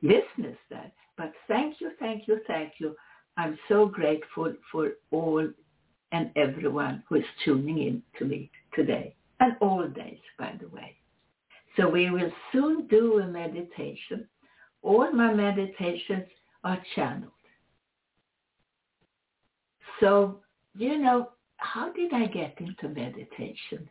listeners 0.01 0.57
there. 0.69 0.91
But 1.17 1.33
thank 1.47 1.79
you, 1.79 1.91
thank 1.99 2.27
you, 2.27 2.41
thank 2.47 2.73
you. 2.79 2.95
I'm 3.37 3.57
so 3.67 3.85
grateful 3.85 4.53
for 4.71 4.91
all 5.11 5.47
and 6.11 6.29
everyone 6.35 7.03
who 7.07 7.15
is 7.15 7.25
tuning 7.45 7.79
in 7.79 8.03
to 8.19 8.25
me 8.25 8.51
today 8.75 9.15
and 9.39 9.55
all 9.61 9.87
days, 9.87 10.19
by 10.37 10.53
the 10.59 10.67
way. 10.69 10.97
So 11.77 11.89
we 11.89 12.09
will 12.09 12.31
soon 12.51 12.87
do 12.87 13.19
a 13.19 13.27
meditation. 13.27 14.27
All 14.81 15.11
my 15.11 15.33
meditations 15.33 16.27
are 16.63 16.81
channeled. 16.95 17.31
So, 19.99 20.39
you 20.75 20.97
know, 20.97 21.29
how 21.57 21.91
did 21.93 22.13
I 22.13 22.25
get 22.25 22.59
into 22.59 22.89
meditation? 22.89 23.89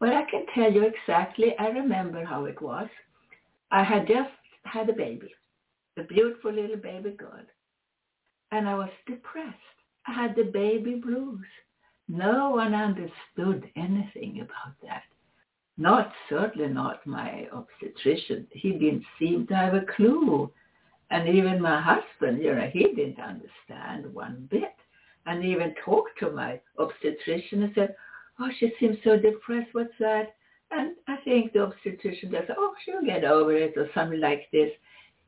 Well, 0.00 0.16
I 0.16 0.24
can 0.30 0.46
tell 0.54 0.72
you 0.72 0.84
exactly. 0.84 1.54
I 1.58 1.68
remember 1.68 2.24
how 2.24 2.46
it 2.46 2.60
was. 2.60 2.88
I 3.70 3.82
had 3.84 4.08
just 4.08 4.30
had 4.64 4.88
a 4.88 4.94
baby, 4.94 5.32
a 5.98 6.02
beautiful 6.02 6.52
little 6.52 6.76
baby 6.76 7.10
girl. 7.10 7.44
And 8.50 8.68
I 8.68 8.74
was 8.74 8.90
depressed. 9.06 9.56
I 10.06 10.12
had 10.12 10.36
the 10.36 10.44
baby 10.44 10.96
blues. 10.96 11.46
No 12.08 12.50
one 12.50 12.74
understood 12.74 13.70
anything 13.76 14.40
about 14.40 14.74
that. 14.82 15.02
Not, 15.76 16.12
certainly 16.28 16.68
not 16.68 17.06
my 17.06 17.48
obstetrician. 17.52 18.46
He 18.52 18.72
didn't 18.72 19.04
seem 19.18 19.46
to 19.48 19.54
have 19.54 19.74
a 19.74 19.84
clue 19.96 20.50
and 21.10 21.28
even 21.28 21.60
my 21.60 21.80
husband, 21.80 22.42
you 22.42 22.54
know, 22.54 22.68
he 22.72 22.92
didn't 22.94 23.20
understand 23.20 24.12
one 24.12 24.48
bit. 24.50 24.74
And 25.26 25.44
even 25.44 25.74
talked 25.84 26.18
to 26.18 26.30
my 26.30 26.60
obstetrician 26.78 27.62
and 27.62 27.72
said, 27.74 27.94
oh, 28.40 28.48
she 28.58 28.72
seems 28.80 28.96
so 29.04 29.16
depressed. 29.16 29.68
What's 29.72 29.94
that? 30.00 30.34
And 30.70 30.96
I 31.06 31.16
think 31.24 31.52
the 31.52 31.62
obstetrician 31.62 32.32
just, 32.32 32.50
oh, 32.56 32.74
she'll 32.84 33.04
get 33.04 33.24
over 33.24 33.54
it 33.54 33.74
or 33.76 33.88
something 33.94 34.20
like 34.20 34.48
this. 34.52 34.70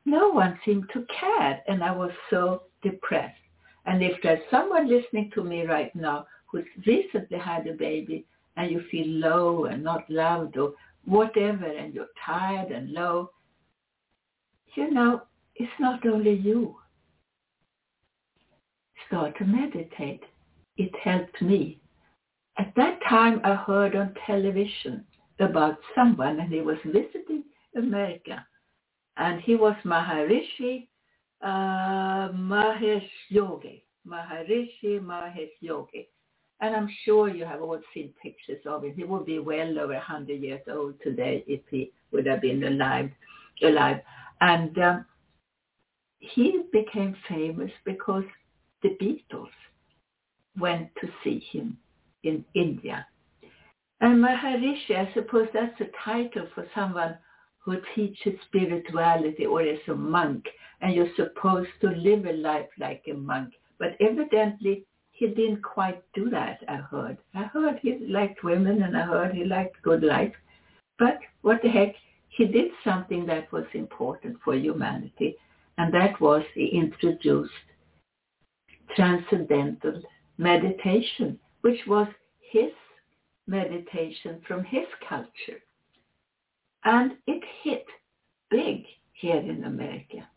No 0.05 0.29
one 0.29 0.59
seemed 0.65 0.89
to 0.93 1.05
care. 1.19 1.61
And 1.67 1.83
I 1.83 1.91
was 1.91 2.11
so 2.29 2.63
depressed. 2.83 3.39
And 3.85 4.03
if 4.03 4.21
there's 4.21 4.43
someone 4.51 4.89
listening 4.89 5.31
to 5.35 5.43
me 5.43 5.65
right 5.65 5.95
now 5.95 6.27
who's 6.47 6.65
recently 6.85 7.37
had 7.37 7.65
a 7.65 7.73
baby 7.73 8.25
and 8.57 8.71
you 8.71 8.83
feel 8.91 9.07
low 9.07 9.65
and 9.65 9.83
not 9.83 10.09
loved 10.09 10.57
or 10.57 10.73
whatever 11.05 11.65
and 11.65 11.93
you're 11.93 12.07
tired 12.25 12.71
and 12.71 12.91
low, 12.91 13.31
you 14.75 14.91
know, 14.91 15.21
it's 15.55 15.79
not 15.79 16.05
only 16.05 16.33
you. 16.33 16.75
Start 19.07 19.37
to 19.37 19.45
meditate. 19.45 20.23
It 20.75 20.91
helped 21.01 21.41
me. 21.41 21.79
At 22.57 22.73
that 22.75 22.99
time, 23.07 23.39
I 23.43 23.55
heard 23.55 23.95
on 23.95 24.15
television 24.25 25.05
about 25.39 25.77
someone 25.95 26.39
and 26.39 26.51
he 26.51 26.61
was 26.61 26.77
visiting 26.85 27.43
America. 27.75 28.45
And 29.15 29.39
he 29.41 29.55
was 29.55 29.75
Maharishi 29.85 30.87
uh, 31.41 32.29
Mahesh 32.33 33.09
Yogi. 33.29 33.83
Maharishi 34.07 34.99
Mahesh 34.99 35.49
Yogi. 35.61 36.09
And 36.59 36.75
I'm 36.75 36.89
sure 37.05 37.29
you 37.29 37.45
have 37.45 37.61
all 37.61 37.79
seen 37.93 38.13
pictures 38.21 38.61
of 38.65 38.83
him. 38.83 38.93
He 38.95 39.03
would 39.03 39.25
be 39.25 39.39
well 39.39 39.79
over 39.79 39.93
100 39.93 40.41
years 40.41 40.61
old 40.69 40.95
today 41.03 41.43
if 41.47 41.61
he 41.69 41.91
would 42.11 42.25
have 42.25 42.41
been 42.41 42.63
alive. 42.63 43.11
alive. 43.61 44.01
And 44.41 44.77
um, 44.79 45.05
he 46.19 46.63
became 46.71 47.15
famous 47.27 47.71
because 47.85 48.23
the 48.81 48.97
Beatles 49.01 49.49
went 50.59 50.89
to 51.01 51.07
see 51.23 51.39
him 51.51 51.77
in 52.23 52.43
India. 52.55 53.05
And 54.01 54.23
Maharishi, 54.23 54.95
I 54.95 55.11
suppose 55.13 55.47
that's 55.53 55.79
a 55.81 55.89
title 56.03 56.47
for 56.53 56.67
someone 56.75 57.17
who 57.59 57.77
teaches 57.95 58.33
spirituality 58.45 59.45
or 59.45 59.61
is 59.61 59.79
a 59.87 59.95
monk 59.95 60.45
and 60.81 60.93
you're 60.93 61.13
supposed 61.15 61.69
to 61.81 61.89
live 61.89 62.25
a 62.25 62.33
life 62.33 62.69
like 62.79 63.03
a 63.09 63.13
monk. 63.13 63.53
But 63.79 63.97
evidently 63.99 64.85
he 65.17 65.25
didn't 65.25 65.63
quite 65.63 66.03
do 66.13 66.29
that, 66.29 66.59
I 66.67 66.75
heard. 66.75 67.17
I 67.33 67.45
heard 67.45 67.79
he 67.81 67.97
liked 68.07 68.43
women 68.43 68.83
and 68.83 68.95
I 68.95 69.01
heard 69.01 69.33
he 69.33 69.45
liked 69.45 69.81
good 69.81 70.03
life. 70.03 70.33
But 70.99 71.17
what 71.41 71.59
the 71.63 71.69
heck, 71.69 71.95
he 72.29 72.45
did 72.45 72.69
something 72.83 73.25
that 73.25 73.51
was 73.51 73.65
important 73.73 74.37
for 74.43 74.53
humanity 74.53 75.35
and 75.79 75.91
that 75.91 76.21
was 76.21 76.43
he 76.53 76.67
introduced 76.67 77.51
transcendental 78.95 80.03
meditation, 80.37 81.39
which 81.61 81.79
was 81.87 82.07
his 82.51 82.71
meditation 83.47 84.39
from 84.47 84.63
his 84.63 84.85
culture. 85.09 85.61
And 86.85 87.13
it 87.25 87.43
hit 87.63 87.87
big 88.51 88.83
here 89.13 89.37
in 89.37 89.63
America. 89.63 90.27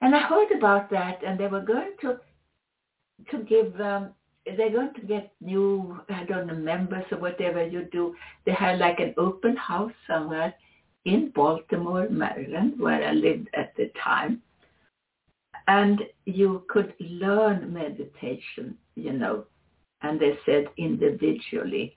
And 0.00 0.16
I 0.16 0.20
heard 0.26 0.50
about 0.50 0.90
that 0.90 1.22
and 1.24 1.38
they 1.38 1.46
were 1.46 1.60
going 1.60 1.92
to 2.00 2.18
to 3.30 3.38
give 3.44 3.80
um, 3.80 4.10
they're 4.56 4.70
going 4.70 4.94
to 4.94 5.02
get 5.02 5.32
new 5.40 6.00
I 6.08 6.24
don't 6.24 6.46
know 6.46 6.54
members 6.54 7.04
or 7.12 7.18
whatever 7.18 7.66
you 7.66 7.88
do. 7.92 8.14
They 8.46 8.52
had 8.52 8.78
like 8.78 9.00
an 9.00 9.14
open 9.16 9.56
house 9.56 9.92
somewhere 10.06 10.54
in 11.04 11.30
Baltimore, 11.34 12.08
Maryland, 12.10 12.74
where 12.78 13.06
I 13.06 13.12
lived 13.12 13.48
at 13.54 13.74
the 13.76 13.90
time. 14.02 14.42
And 15.66 16.00
you 16.26 16.64
could 16.68 16.94
learn 16.98 17.72
meditation, 17.72 18.76
you 18.96 19.12
know, 19.12 19.44
and 20.02 20.18
they 20.18 20.38
said 20.44 20.66
individually. 20.76 21.96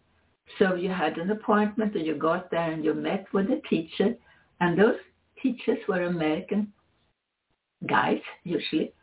So 0.60 0.76
you 0.76 0.90
had 0.90 1.18
an 1.18 1.32
appointment 1.32 1.96
and 1.96 2.06
you 2.06 2.16
got 2.16 2.52
there 2.52 2.72
and 2.72 2.84
you 2.84 2.94
met 2.94 3.26
with 3.34 3.50
a 3.50 3.62
teacher 3.70 4.16
and 4.60 4.78
those 4.78 4.98
teachers 5.42 5.80
were 5.88 6.04
American 6.04 6.72
guys 7.88 8.22
usually, 8.44 8.94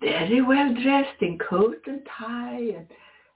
very 0.00 0.40
well 0.40 0.72
dressed 0.82 1.20
in 1.20 1.38
coat 1.38 1.80
and 1.86 2.00
tie 2.18 2.58
and, 2.76 2.86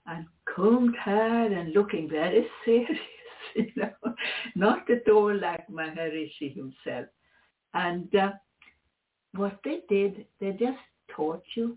and 0.07 0.27
combed 0.55 0.97
hair 0.97 1.53
and 1.53 1.73
looking 1.73 2.09
very 2.09 2.47
serious, 2.65 2.99
you 3.55 3.71
know, 3.77 3.91
not 4.55 4.89
at 4.91 5.09
all 5.11 5.35
like 5.37 5.67
Maharishi 5.69 6.55
himself. 6.55 7.07
And 7.75 8.15
uh, 8.15 8.33
what 9.35 9.59
they 9.65 9.81
did, 9.89 10.27
they 10.41 10.53
just 10.53 10.79
taught 11.15 11.43
you 11.55 11.77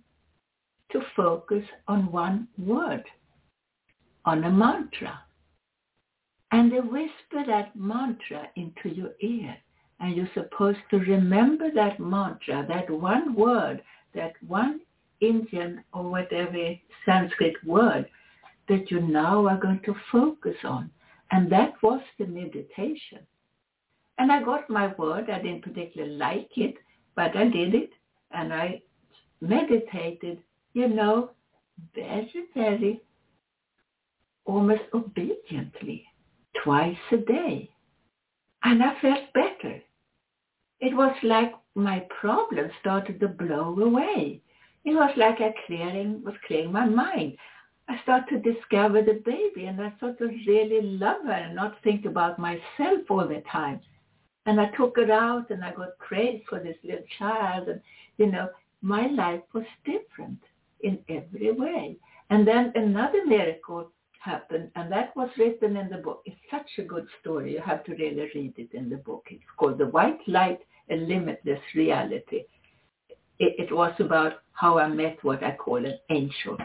to 0.91 1.01
focus 1.15 1.63
on 1.87 2.11
one 2.11 2.47
word, 2.57 3.03
on 4.25 4.43
a 4.43 4.51
mantra. 4.51 5.19
And 6.51 6.71
they 6.71 6.79
whisper 6.79 7.45
that 7.47 7.75
mantra 7.75 8.47
into 8.55 8.89
your 8.89 9.11
ear. 9.21 9.55
And 9.99 10.15
you're 10.15 10.29
supposed 10.33 10.79
to 10.89 10.97
remember 10.97 11.71
that 11.73 11.99
mantra, 11.99 12.65
that 12.67 12.89
one 12.89 13.35
word, 13.35 13.81
that 14.13 14.33
one 14.47 14.81
Indian 15.19 15.83
or 15.93 16.09
whatever 16.09 16.73
Sanskrit 17.05 17.55
word 17.65 18.07
that 18.67 18.89
you 18.89 19.01
now 19.01 19.45
are 19.47 19.59
going 19.59 19.81
to 19.85 19.95
focus 20.11 20.55
on. 20.63 20.89
And 21.31 21.51
that 21.51 21.73
was 21.81 22.01
the 22.17 22.25
meditation. 22.25 23.19
And 24.17 24.31
I 24.31 24.43
got 24.43 24.69
my 24.69 24.93
word. 24.97 25.29
I 25.29 25.41
didn't 25.41 25.63
particularly 25.63 26.15
like 26.15 26.49
it, 26.55 26.75
but 27.15 27.35
I 27.35 27.45
did 27.47 27.73
it. 27.73 27.91
And 28.31 28.53
I 28.53 28.81
meditated, 29.41 30.39
you 30.73 30.87
know, 30.87 31.31
very, 31.95 32.45
very 32.53 33.01
almost 34.45 34.83
obediently 34.93 36.05
twice 36.63 36.97
a 37.11 37.17
day. 37.17 37.69
And 38.63 38.83
I 38.83 38.99
felt 39.01 39.33
better 39.33 39.81
it 40.81 40.95
was 40.95 41.15
like 41.21 41.53
my 41.75 42.05
problem 42.19 42.69
started 42.79 43.19
to 43.19 43.27
blow 43.27 43.77
away. 43.79 44.41
It 44.83 44.93
was 44.93 45.11
like 45.15 45.39
I 45.39 45.53
clearing 45.65 46.23
was 46.23 46.35
clearing 46.45 46.71
my 46.71 46.85
mind. 46.85 47.37
I 47.87 48.01
started 48.03 48.43
to 48.43 48.53
discover 48.53 49.01
the 49.01 49.21
baby 49.25 49.65
and 49.65 49.81
I 49.81 49.93
started 49.97 50.19
to 50.19 50.51
really 50.51 50.81
love 50.81 51.23
her 51.25 51.31
and 51.31 51.55
not 51.55 51.81
think 51.83 52.05
about 52.05 52.39
myself 52.39 53.01
all 53.09 53.27
the 53.27 53.43
time. 53.51 53.79
And 54.45 54.59
I 54.59 54.67
took 54.77 54.97
her 54.97 55.11
out 55.11 55.49
and 55.49 55.63
I 55.63 55.71
got 55.71 55.97
praise 55.97 56.41
for 56.49 56.59
this 56.59 56.77
little 56.83 57.05
child 57.19 57.67
and 57.67 57.81
you 58.17 58.27
know, 58.27 58.49
my 58.81 59.07
life 59.07 59.41
was 59.53 59.65
different 59.85 60.39
in 60.81 60.99
every 61.09 61.51
way. 61.51 61.97
And 62.29 62.47
then 62.47 62.71
another 62.75 63.25
miracle 63.25 63.91
happened 64.19 64.71
and 64.75 64.91
that 64.91 65.15
was 65.15 65.29
written 65.37 65.77
in 65.77 65.89
the 65.89 65.97
book. 65.97 66.21
It's 66.25 66.35
such 66.49 66.69
a 66.79 66.87
good 66.87 67.07
story. 67.21 67.53
You 67.53 67.61
have 67.61 67.83
to 67.85 67.91
really 67.93 68.29
read 68.35 68.53
it 68.57 68.73
in 68.73 68.89
the 68.89 68.97
book. 68.97 69.27
It's 69.29 69.43
called 69.57 69.77
The 69.77 69.87
White 69.87 70.27
Light 70.27 70.59
a 70.91 70.95
limitless 70.95 71.61
reality. 71.75 72.43
It, 73.39 73.55
it 73.57 73.71
was 73.73 73.93
about 73.99 74.33
how 74.53 74.77
I 74.77 74.87
met 74.87 75.17
what 75.23 75.43
I 75.43 75.55
call 75.55 75.77
an 75.77 75.97
angel. 76.09 76.57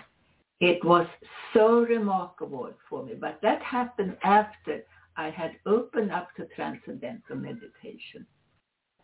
It 0.61 0.85
was 0.85 1.07
so 1.55 1.81
remarkable 1.81 2.71
for 2.89 3.05
me, 3.05 3.15
but 3.15 3.39
that 3.43 3.63
happened 3.63 4.17
after 4.23 4.83
I 5.17 5.31
had 5.31 5.53
opened 5.65 6.13
up 6.13 6.29
to 6.37 6.47
transcendental 6.55 7.37
meditation. 7.37 8.27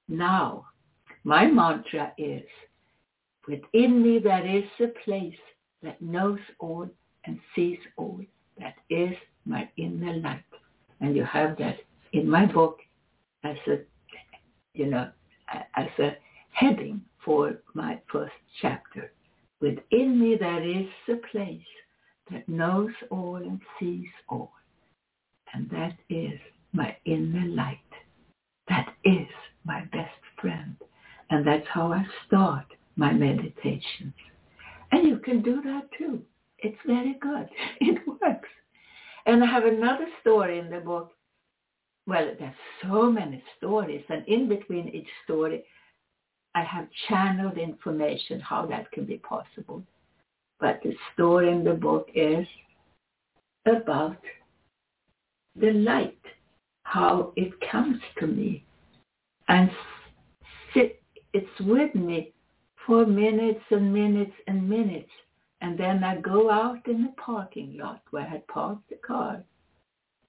Now, 0.09 0.67
my 1.25 1.47
mantra 1.47 2.13
is, 2.19 2.43
within 3.47 4.03
me 4.03 4.19
there 4.19 4.47
is 4.47 4.65
a 4.81 4.89
place 5.05 5.39
that 5.83 6.01
knows 6.01 6.41
all 6.59 6.89
and 7.25 7.39
sees 7.55 7.79
all. 7.97 8.21
That 8.59 8.75
is 8.91 9.15
my 9.45 9.69
inner 9.77 10.15
light. 10.15 10.45
And 11.01 11.17
you 11.17 11.25
have 11.25 11.57
that 11.59 11.79
in 12.13 12.29
my 12.29 12.47
book 12.47 12.79
as 13.45 13.57
a 13.67 13.79
you 14.75 14.87
know, 14.87 15.11
as 15.77 15.89
a 15.99 16.17
heading 16.53 17.01
for 17.25 17.55
my 17.75 17.99
first 18.11 18.33
chapter. 18.61 19.13
Within 19.61 20.19
me 20.21 20.37
there 20.39 20.63
is 20.63 20.87
a 21.09 21.17
place 21.31 21.61
that 22.31 22.49
knows 22.49 22.91
all 23.11 23.37
and 23.37 23.61
sees 23.79 24.09
all. 24.29 24.53
And 25.55 25.69
that 25.71 25.97
is 26.09 26.39
my 26.73 26.97
inner 27.05 27.47
light. 27.47 27.79
That 28.69 28.95
is 29.05 29.29
my 29.65 29.83
best 29.93 30.11
friend. 30.41 30.77
And 31.31 31.47
that's 31.47 31.67
how 31.69 31.93
I 31.93 32.05
start 32.27 32.67
my 32.97 33.13
meditations. 33.13 34.15
And 34.93 35.07
you 35.07 35.19
can 35.19 35.43
do 35.43 35.63
that 35.63 35.89
too. 35.99 36.23
It's 36.59 36.79
very 36.87 37.17
good. 37.21 37.49
It 37.81 37.99
works. 38.07 38.49
And 39.27 39.43
I 39.43 39.47
have 39.47 39.65
another 39.65 40.07
story 40.21 40.59
in 40.59 40.71
the 40.71 40.81
book 40.81 41.13
well, 42.07 42.31
there's 42.39 42.55
so 42.83 43.11
many 43.11 43.43
stories, 43.59 44.05
and 44.09 44.27
in 44.27 44.49
between 44.49 44.89
each 44.89 45.09
story, 45.25 45.65
I 46.55 46.63
have 46.63 46.89
channeled 47.09 47.59
information 47.59 48.41
how 48.41 48.67
that 48.67 48.91
can 48.93 49.05
be 49.05 49.19
possible. 49.19 49.83
But 50.61 50.81
the 50.83 50.95
story 51.15 51.51
in 51.51 51.65
the 51.65 51.75
book 51.75 52.09
is 52.15 52.47
about 53.67 54.19
the 55.57 55.73
light, 55.73 56.19
how 56.83 57.33
it 57.37 57.53
comes 57.71 58.01
to 58.19 58.27
me 58.27 58.65
and 59.49 59.71
it's 61.35 61.61
with 61.61 61.95
me 61.95 62.33
for 62.87 63.07
minutes 63.07 63.65
and 63.71 63.93
minutes 63.93 64.33
and 64.47 64.69
minutes. 64.69 65.11
And 65.61 65.79
then 65.79 66.03
I 66.03 66.21
go 66.21 66.51
out 66.51 66.87
in 66.89 67.03
the 67.03 67.13
parking 67.17 67.79
lot 67.79 68.03
where 68.11 68.25
I 68.25 68.29
had 68.29 68.47
parked 68.49 68.89
the 68.89 68.97
car 68.97 69.43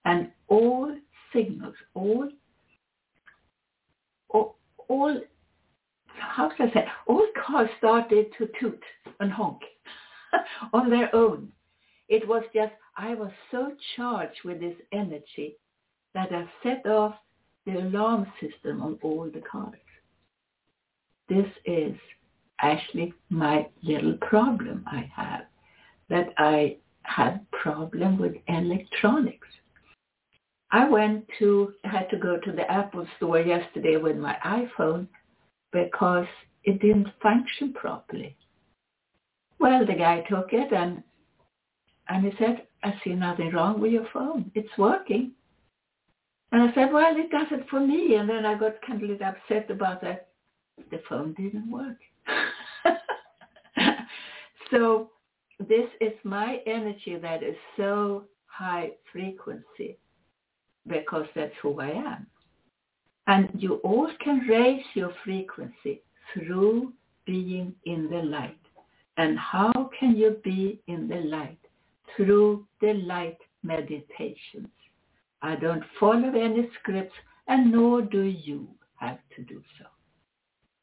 and 0.06 0.32
all 0.48 0.96
signals, 1.34 1.76
all, 1.94 2.30
all, 4.30 4.56
all 4.88 5.22
how 6.08 6.52
should 6.56 6.70
I 6.70 6.74
say, 6.74 6.86
all 7.08 7.26
cars 7.46 7.70
started 7.78 8.28
to 8.38 8.50
toot 8.60 8.82
and 9.20 9.32
honk 9.32 9.62
on 10.74 10.90
their 10.90 11.14
own. 11.16 11.52
It 12.10 12.28
was 12.28 12.44
just, 12.54 12.74
I 12.98 13.16
was 13.16 13.32
so 13.52 13.72
charged 13.96 14.44
with 14.44 14.60
this 14.60 14.76
energy 14.92 15.58
that 16.14 16.32
I 16.32 16.48
set 16.62 16.86
off 16.86 17.16
the 17.66 17.74
alarm 17.74 18.28
system 18.40 18.82
on 18.82 19.00
all 19.02 19.30
the 19.34 19.42
cars. 19.42 19.74
This 21.30 21.48
is 21.66 21.96
actually 22.60 23.14
my 23.30 23.68
little 23.82 24.18
problem 24.18 24.84
I 24.86 25.10
have, 25.16 25.46
that 26.10 26.34
I 26.38 26.78
have 27.04 27.40
problem 27.52 28.20
with 28.20 28.36
electronics. 28.48 29.48
I 30.74 30.90
went 30.90 31.26
to, 31.38 31.74
had 31.84 32.10
to 32.10 32.18
go 32.18 32.40
to 32.40 32.52
the 32.52 32.70
Apple 32.70 33.06
store 33.18 33.40
yesterday 33.40 33.98
with 33.98 34.18
my 34.18 34.36
iPhone 34.44 35.08
because 35.72 36.26
it 36.64 36.82
didn't 36.82 37.10
function 37.22 37.74
properly. 37.74 38.36
Well, 39.60 39.86
the 39.86 39.94
guy 39.94 40.22
took 40.22 40.52
it 40.52 40.74
and 40.74 41.04
and 42.10 42.26
he 42.26 42.32
said, 42.38 42.68
I 42.84 42.96
see 43.04 43.14
nothing 43.14 43.52
wrong 43.52 43.80
with 43.80 43.92
your 43.92 44.08
phone. 44.12 44.52
It's 44.56 44.78
working. 44.78 45.32
And 46.52 46.64
I 46.64 46.74
said, 46.74 46.92
well, 46.92 47.16
it 47.16 47.32
does 47.32 47.48
it 47.52 47.66
for 47.70 47.80
me. 47.80 48.16
And 48.16 48.28
then 48.28 48.46
I 48.46 48.56
got 48.56 48.74
kind 48.86 49.02
of 49.02 49.22
upset 49.22 49.72
about 49.72 50.02
that. 50.02 50.28
The 50.92 51.02
phone 51.08 51.34
didn't 51.36 51.72
work. 51.72 51.98
so 54.72 55.12
this 55.60 55.88
is 56.02 56.12
my 56.24 56.58
energy 56.66 57.16
that 57.22 57.42
is 57.42 57.56
so 57.78 58.26
high 58.48 58.92
frequency 59.14 59.98
because 60.88 61.26
that's 61.36 61.54
who 61.62 61.80
I 61.80 61.90
am. 61.90 62.28
And 63.28 63.50
you 63.58 63.76
all 63.76 64.10
can 64.22 64.40
raise 64.50 64.84
your 64.94 65.14
frequency 65.24 66.02
through 66.34 66.92
being 67.26 67.74
in 67.86 68.10
the 68.10 68.22
light. 68.22 68.58
And 69.18 69.38
how 69.38 69.72
can 69.98 70.16
you 70.16 70.38
be 70.44 70.82
in 70.88 71.08
the 71.08 71.22
light? 71.22 71.60
Through 72.18 72.66
the 72.82 72.94
light 72.94 73.38
meditations. 73.64 74.68
I 75.42 75.56
don't 75.56 75.84
follow 76.00 76.30
any 76.30 76.70
scripts 76.80 77.16
and 77.48 77.72
nor 77.72 78.02
do 78.02 78.22
you 78.24 78.68
have 78.96 79.20
to 79.36 79.44
do 79.44 79.62
so. 79.78 79.86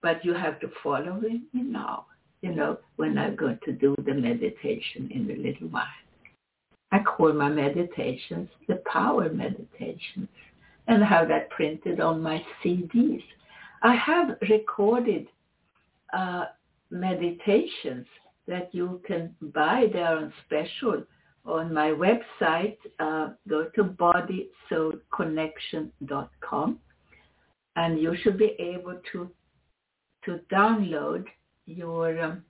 But 0.02 0.24
you 0.24 0.34
have 0.34 0.60
to 0.60 0.70
follow 0.82 1.20
me 1.20 1.42
now, 1.52 2.06
you 2.42 2.54
know, 2.54 2.78
when 2.96 3.18
I'm 3.18 3.36
going 3.36 3.58
to 3.64 3.72
do 3.72 3.94
the 4.04 4.14
meditation 4.14 5.10
in 5.10 5.30
a 5.30 5.36
little 5.42 5.68
while. 5.68 5.86
I 6.92 6.98
call 7.00 7.32
my 7.32 7.48
meditations 7.48 8.48
the 8.68 8.82
power 8.90 9.30
meditations 9.30 10.28
and 10.88 11.04
have 11.04 11.28
that 11.28 11.50
printed 11.50 12.00
on 12.00 12.20
my 12.20 12.44
CDs. 12.62 13.22
I 13.82 13.94
have 13.94 14.36
recorded 14.48 15.28
uh, 16.12 16.46
meditations 16.90 18.06
that 18.48 18.74
you 18.74 19.00
can 19.06 19.32
buy. 19.54 19.86
They're 19.92 20.16
on 20.16 20.32
special 20.46 21.04
on 21.46 21.72
my 21.72 21.90
website. 21.90 22.76
Uh, 22.98 23.28
go 23.48 23.66
to 23.76 23.84
bodysoulconnection.com 23.84 26.78
and 27.76 28.00
you 28.00 28.16
should 28.22 28.38
be 28.38 28.56
able 28.58 28.98
to 29.12 29.30
to 30.24 30.40
download 30.52 31.24
your 31.64 32.20
um, 32.20 32.44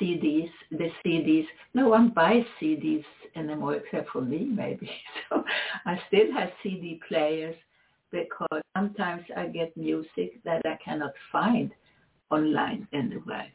CDs, 0.00 0.50
the 0.70 0.88
CDs. 1.04 1.46
No 1.74 1.88
one 1.88 2.10
buys 2.10 2.44
CDs 2.60 3.04
anymore 3.36 3.76
except 3.76 4.10
for 4.10 4.20
me 4.20 4.44
maybe. 4.50 4.90
So 5.30 5.44
I 5.86 5.98
still 6.08 6.32
have 6.34 6.50
CD 6.62 7.00
players 7.08 7.56
because 8.10 8.62
sometimes 8.76 9.22
I 9.36 9.46
get 9.46 9.76
music 9.76 10.42
that 10.44 10.62
I 10.66 10.78
cannot 10.84 11.12
find 11.30 11.72
online 12.30 12.86
anywhere. 12.92 13.48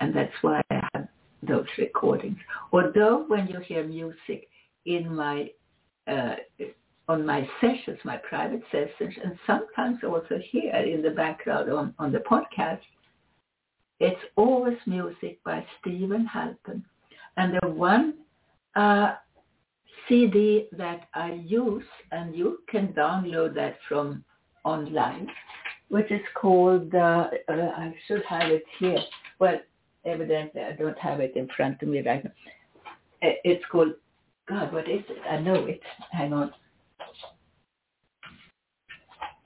And 0.00 0.14
that's 0.14 0.32
why 0.42 0.62
I 0.70 0.80
have 0.94 1.08
those 1.46 1.66
recordings. 1.78 2.38
Although 2.72 3.24
when 3.28 3.46
you 3.46 3.60
hear 3.60 3.84
music 3.84 4.48
in 4.86 5.14
my 5.14 5.50
uh, 6.06 6.36
on 7.08 7.26
my 7.26 7.48
sessions, 7.60 7.98
my 8.04 8.16
private 8.18 8.62
sessions, 8.70 9.14
and 9.24 9.36
sometimes 9.46 9.98
also 10.04 10.38
here 10.50 10.74
in 10.74 11.02
the 11.02 11.10
background 11.10 11.70
on, 11.70 11.94
on 11.98 12.12
the 12.12 12.18
podcast, 12.18 12.80
it's 14.00 14.20
always 14.36 14.78
music 14.86 15.38
by 15.44 15.64
Steven 15.80 16.26
Halpern. 16.26 16.82
And 17.36 17.58
the 17.60 17.68
one 17.68 18.14
uh, 18.74 19.14
CD 20.08 20.66
that 20.72 21.08
I 21.14 21.40
use, 21.44 21.84
and 22.10 22.34
you 22.34 22.58
can 22.68 22.88
download 22.88 23.54
that 23.54 23.76
from 23.88 24.24
online, 24.64 25.28
which 25.88 26.10
is 26.10 26.20
called, 26.34 26.94
uh, 26.94 27.28
uh, 27.48 27.52
I 27.52 27.94
should 28.06 28.22
have 28.28 28.50
it 28.50 28.64
here. 28.78 28.98
Well, 29.38 29.58
evidently 30.04 30.62
I 30.62 30.72
don't 30.72 30.98
have 30.98 31.20
it 31.20 31.36
in 31.36 31.48
front 31.56 31.82
of 31.82 31.88
me 31.88 32.00
right 32.00 32.24
now. 32.24 32.30
It's 33.22 33.64
called, 33.70 33.92
God, 34.48 34.72
what 34.72 34.88
is 34.88 35.02
it? 35.08 35.18
I 35.30 35.38
know 35.38 35.66
it. 35.66 35.80
Hang 36.10 36.32
on. 36.32 36.52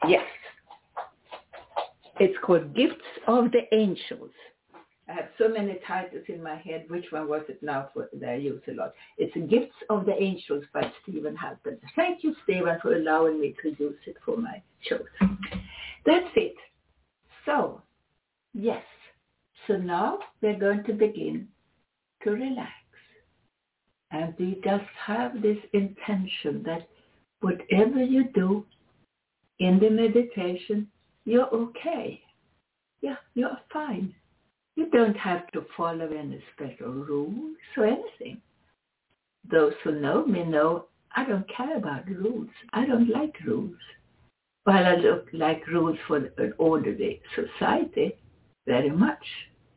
Yes. 0.07 0.23
It's 2.21 2.39
called 2.43 2.75
Gifts 2.75 2.95
of 3.27 3.51
the 3.51 3.63
Angels. 3.75 4.31
I 5.09 5.13
have 5.13 5.29
so 5.37 5.49
many 5.49 5.79
titles 5.87 6.25
in 6.29 6.43
my 6.43 6.57
head. 6.57 6.87
Which 6.89 7.07
one 7.11 7.29
was 7.29 7.43
it 7.49 7.63
now 7.63 7.91
that 7.95 8.29
I 8.29 8.37
use 8.37 8.63
a 8.69 8.73
lot? 8.73 8.95
It's 9.19 9.35
Gifts 9.51 9.75
of 9.91 10.07
the 10.07 10.21
Angels 10.23 10.65
by 10.73 10.91
Steven 11.03 11.37
Halpern. 11.37 11.79
Thank 11.97 12.25
you, 12.25 12.35
Steven, 12.45 12.79
for 12.81 12.95
allowing 12.95 13.41
me 13.41 13.55
to 13.63 13.77
use 13.79 13.99
it 14.07 14.17
for 14.25 14.37
my 14.37 14.63
shows. 14.83 15.05
That's 16.07 16.31
it. 16.37 16.55
So, 17.45 17.83
yes. 18.55 18.83
So 19.67 19.77
now 19.77 20.21
we're 20.41 20.59
going 20.59 20.85
to 20.85 20.93
begin 20.93 21.49
to 22.23 22.31
relax. 22.31 22.71
And 24.11 24.35
we 24.39 24.61
just 24.63 24.85
have 25.05 25.43
this 25.43 25.59
intention 25.73 26.63
that 26.65 26.89
whatever 27.41 28.03
you 28.03 28.25
do 28.35 28.65
in 29.59 29.79
the 29.81 29.91
meditation, 29.91 30.89
you're 31.25 31.49
okay. 31.55 32.21
Yeah, 33.01 33.17
you're 33.35 33.59
fine. 33.73 34.15
You 34.77 34.91
don't 34.91 35.17
have 35.17 35.51
to 35.53 35.65
follow 35.77 36.07
any 36.07 36.43
special 36.55 36.93
rules 36.93 37.57
or 37.77 37.87
anything. 37.87 38.41
Those 39.51 39.75
who 39.83 40.01
know 40.01 40.27
me 40.27 40.45
know 40.45 40.87
I 41.15 41.25
don't 41.25 41.49
care 41.49 41.77
about 41.77 42.09
rules. 42.09 42.49
I 42.73 42.87
don't 42.87 43.09
like 43.09 43.35
rules. 43.47 43.77
While 44.65 44.87
I 44.87 44.97
look 44.97 45.29
like 45.33 45.67
rules 45.67 45.99
for 46.09 46.17
an 46.17 46.55
orderly 46.59 47.21
society, 47.35 48.17
very 48.67 48.91
much, 48.91 49.25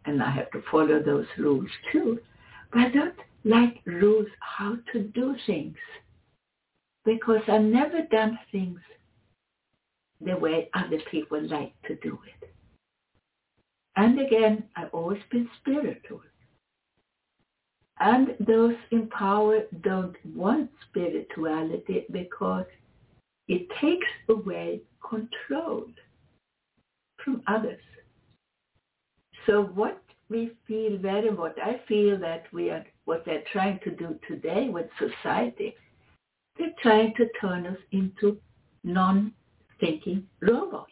and 0.06 0.24
I 0.24 0.32
have 0.32 0.50
to 0.52 0.64
follow 0.72 1.02
those 1.04 1.28
rules 1.38 1.70
too, 1.92 2.20
but 2.72 2.80
I 2.80 2.90
don't 2.90 3.16
like 3.44 3.82
rules 3.86 4.28
how 4.40 4.78
to 4.94 5.04
do 5.04 5.36
things 5.46 5.76
because 7.06 7.42
I've 7.48 7.62
never 7.62 8.02
done 8.12 8.40
things 8.52 8.80
the 10.22 10.36
way 10.36 10.70
other 10.74 11.00
people 11.12 11.42
like 11.48 11.74
to 11.84 11.96
do 11.96 12.20
it. 12.28 12.50
And 13.96 14.20
again, 14.20 14.64
I've 14.76 14.94
always 14.94 15.22
been 15.32 15.50
spiritual. 15.60 16.22
And 18.00 18.36
those 18.46 18.76
in 18.92 19.08
power 19.10 19.62
don't 19.82 20.16
want 20.36 20.70
spirituality 20.90 22.06
because 22.12 22.66
it 23.48 23.68
takes 23.82 24.08
away 24.30 24.82
control 25.08 25.86
from 27.24 27.42
others. 27.48 27.82
So 29.48 29.64
what 29.64 30.02
we 30.30 30.52
feel 30.68 30.98
very 30.98 31.30
what 31.30 31.56
I 31.64 31.82
feel 31.88 32.20
that 32.20 32.44
we 32.52 32.70
are, 32.70 32.86
what 33.06 33.24
they're 33.26 33.44
trying 33.52 33.80
to 33.86 33.92
do 33.92 34.20
today 34.28 34.70
with 34.70 34.88
society, 35.00 35.74
they're 36.58 36.76
trying 36.82 37.14
to 37.16 37.28
turn 37.40 37.66
us 37.66 37.78
into 37.92 38.38
non-thinking 39.82 40.24
robots. 40.42 40.92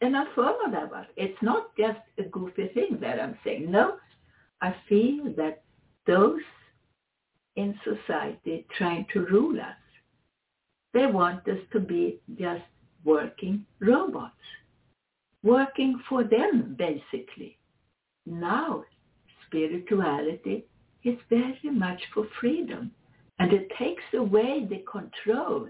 And 0.00 0.14
firm 0.34 0.54
on 0.64 0.72
that 0.72 0.90
one. 0.90 1.06
It's 1.16 1.40
not 1.42 1.74
just 1.76 2.00
a 2.18 2.24
goofy 2.24 2.68
thing 2.74 2.98
that 3.00 3.20
I'm 3.20 3.38
saying. 3.44 3.70
No, 3.70 3.96
I 4.60 4.74
feel 4.88 5.32
that 5.36 5.62
those 6.06 6.40
in 7.56 7.74
society 7.82 8.66
trying 8.76 9.06
to 9.14 9.26
rule 9.26 9.58
us, 9.58 9.76
they 10.92 11.06
want 11.06 11.48
us 11.48 11.58
to 11.72 11.80
be 11.80 12.20
just 12.38 12.62
working 13.04 13.64
robots, 13.80 14.34
working 15.42 16.00
for 16.08 16.24
them, 16.24 16.76
basically. 16.78 17.58
Now, 18.26 18.84
spirituality 19.46 20.66
is 21.04 21.18
very 21.30 21.70
much 21.72 22.02
for 22.12 22.26
freedom, 22.40 22.90
and 23.38 23.52
it 23.52 23.70
takes 23.78 24.02
away 24.14 24.66
the 24.68 24.84
control 24.90 25.68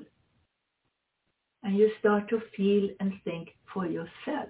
and 1.67 1.77
you 1.77 1.91
start 1.99 2.29
to 2.29 2.41
feel 2.57 2.89
and 3.01 3.13
think 3.25 3.49
for 3.75 3.87
yourself. 3.87 4.49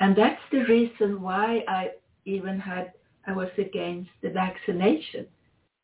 And 0.00 0.16
that's 0.16 0.40
the 0.50 0.64
reason 0.64 1.20
why 1.20 1.62
I 1.68 1.90
even 2.24 2.58
had, 2.58 2.92
I 3.26 3.32
was 3.32 3.50
against 3.58 4.10
the 4.22 4.30
vaccination, 4.30 5.26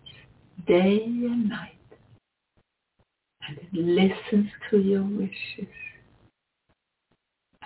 day 0.67 1.04
and 1.04 1.50
night 1.50 1.78
and 3.47 3.58
it 3.58 3.73
listens 3.73 4.50
to 4.69 4.80
your 4.80 5.04
wishes. 5.04 5.73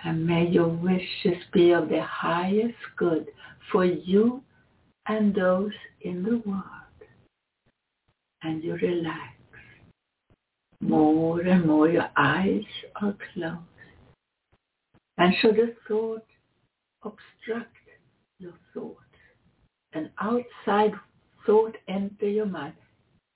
And 0.04 0.26
may 0.26 0.46
your 0.46 0.68
wishes 0.68 1.42
be 1.52 1.72
of 1.72 1.88
the 1.88 2.02
highest 2.02 2.76
good 2.96 3.28
for 3.72 3.84
you 3.84 4.42
and 5.08 5.34
those 5.34 5.72
in 6.02 6.22
the 6.22 6.42
world. 6.46 6.62
And 8.42 8.62
you 8.62 8.74
relax. 8.74 9.34
More 10.80 11.40
and 11.40 11.66
more 11.66 11.88
your 11.88 12.10
eyes 12.16 12.64
are 13.00 13.16
closed. 13.32 13.58
And 15.18 15.34
should 15.40 15.58
a 15.58 15.68
thought 15.88 16.26
obstruct 17.02 17.76
your 18.38 18.54
thoughts, 18.74 18.98
an 19.92 20.10
outside 20.20 20.92
thought 21.46 21.76
enter 21.88 22.28
your 22.28 22.46
mind, 22.46 22.74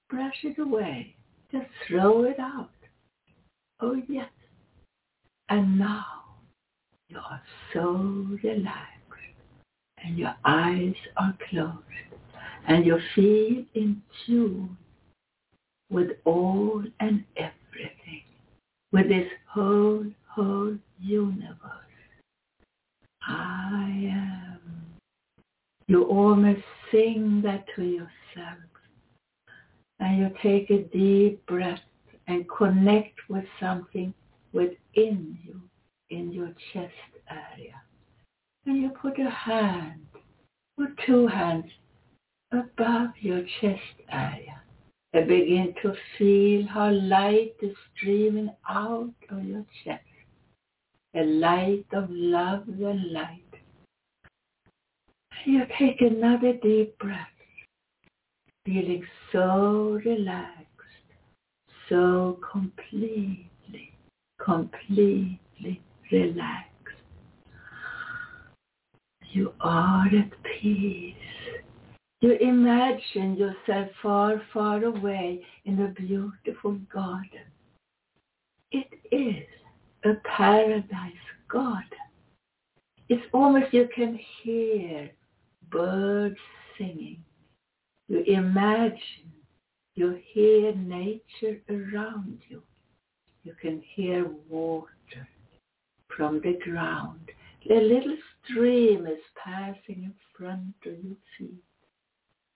brush 0.08 0.34
it 0.42 0.58
away 0.58 1.16
just 1.52 1.66
throw 1.88 2.24
it 2.24 2.38
out. 2.38 2.70
Oh 3.80 4.00
yes. 4.08 4.30
And 5.48 5.78
now 5.78 6.04
you 7.08 7.18
are 7.18 7.42
so 7.72 8.26
relaxed 8.42 8.95
and 10.06 10.16
your 10.16 10.34
eyes 10.44 10.94
are 11.16 11.36
closed 11.50 11.82
and 12.68 12.86
you 12.86 12.98
feel 13.14 13.64
in 13.74 14.00
tune 14.24 14.76
with 15.90 16.10
all 16.24 16.82
and 17.00 17.24
everything, 17.36 18.22
with 18.92 19.08
this 19.08 19.26
whole, 19.48 20.04
whole 20.28 20.76
universe. 21.00 21.50
I 23.26 24.10
am. 24.12 24.60
You 25.88 26.04
almost 26.04 26.62
sing 26.92 27.42
that 27.44 27.64
to 27.76 27.82
yourself 27.82 28.58
and 29.98 30.18
you 30.18 30.30
take 30.42 30.70
a 30.70 30.82
deep 30.84 31.44
breath 31.46 31.80
and 32.28 32.44
connect 32.48 33.18
with 33.28 33.44
something 33.60 34.12
within 34.52 35.38
you 35.44 35.60
in 36.10 36.32
your 36.32 36.52
chest 36.72 36.92
area. 37.30 37.80
And 38.66 38.82
you 38.82 38.90
put 38.90 39.18
a 39.20 39.30
hand 39.30 40.06
or 40.76 40.88
two 41.06 41.28
hands 41.28 41.70
above 42.52 43.10
your 43.20 43.42
chest 43.60 43.80
area 44.10 44.60
and 45.12 45.28
begin 45.28 45.74
to 45.82 45.94
feel 46.18 46.66
how 46.66 46.90
light 46.90 47.54
is 47.62 47.76
streaming 47.94 48.50
out 48.68 49.14
of 49.30 49.44
your 49.44 49.64
chest. 49.84 50.02
A 51.14 51.22
light 51.22 51.86
of 51.92 52.08
love 52.10 52.64
and 52.68 53.12
light. 53.12 53.42
You 55.44 55.62
take 55.78 56.00
another 56.00 56.52
deep 56.54 56.98
breath 56.98 57.28
feeling 58.66 59.04
so 59.30 60.00
relaxed, 60.04 60.66
so 61.88 62.38
completely, 62.52 63.92
completely 64.44 65.80
relaxed. 66.10 66.75
You 69.32 69.52
are 69.60 70.06
at 70.06 70.30
peace. 70.60 71.14
You 72.20 72.32
imagine 72.32 73.36
yourself 73.36 73.88
far, 74.02 74.40
far 74.52 74.82
away 74.84 75.44
in 75.64 75.82
a 75.82 75.88
beautiful 75.88 76.78
garden. 76.92 77.46
It 78.72 78.88
is 79.12 79.44
a 80.04 80.14
paradise 80.36 81.12
garden. 81.48 81.84
It's 83.08 83.26
almost 83.32 83.72
you 83.72 83.88
can 83.94 84.18
hear 84.42 85.10
birds 85.70 86.38
singing 86.78 87.22
you 88.08 88.22
imagine, 88.26 89.32
you 89.96 90.20
hear 90.32 90.72
nature 90.74 91.60
around 91.68 92.38
you. 92.48 92.62
You 93.42 93.54
can 93.60 93.82
hear 93.94 94.26
water 94.48 95.28
from 96.16 96.40
the 96.40 96.58
ground. 96.62 97.30
A 97.70 97.80
little 97.80 98.16
stream 98.44 99.06
is 99.06 99.18
passing 99.42 100.04
in 100.04 100.14
front 100.36 100.74
of 100.86 101.04
your 101.04 101.16
feet. 101.38 101.62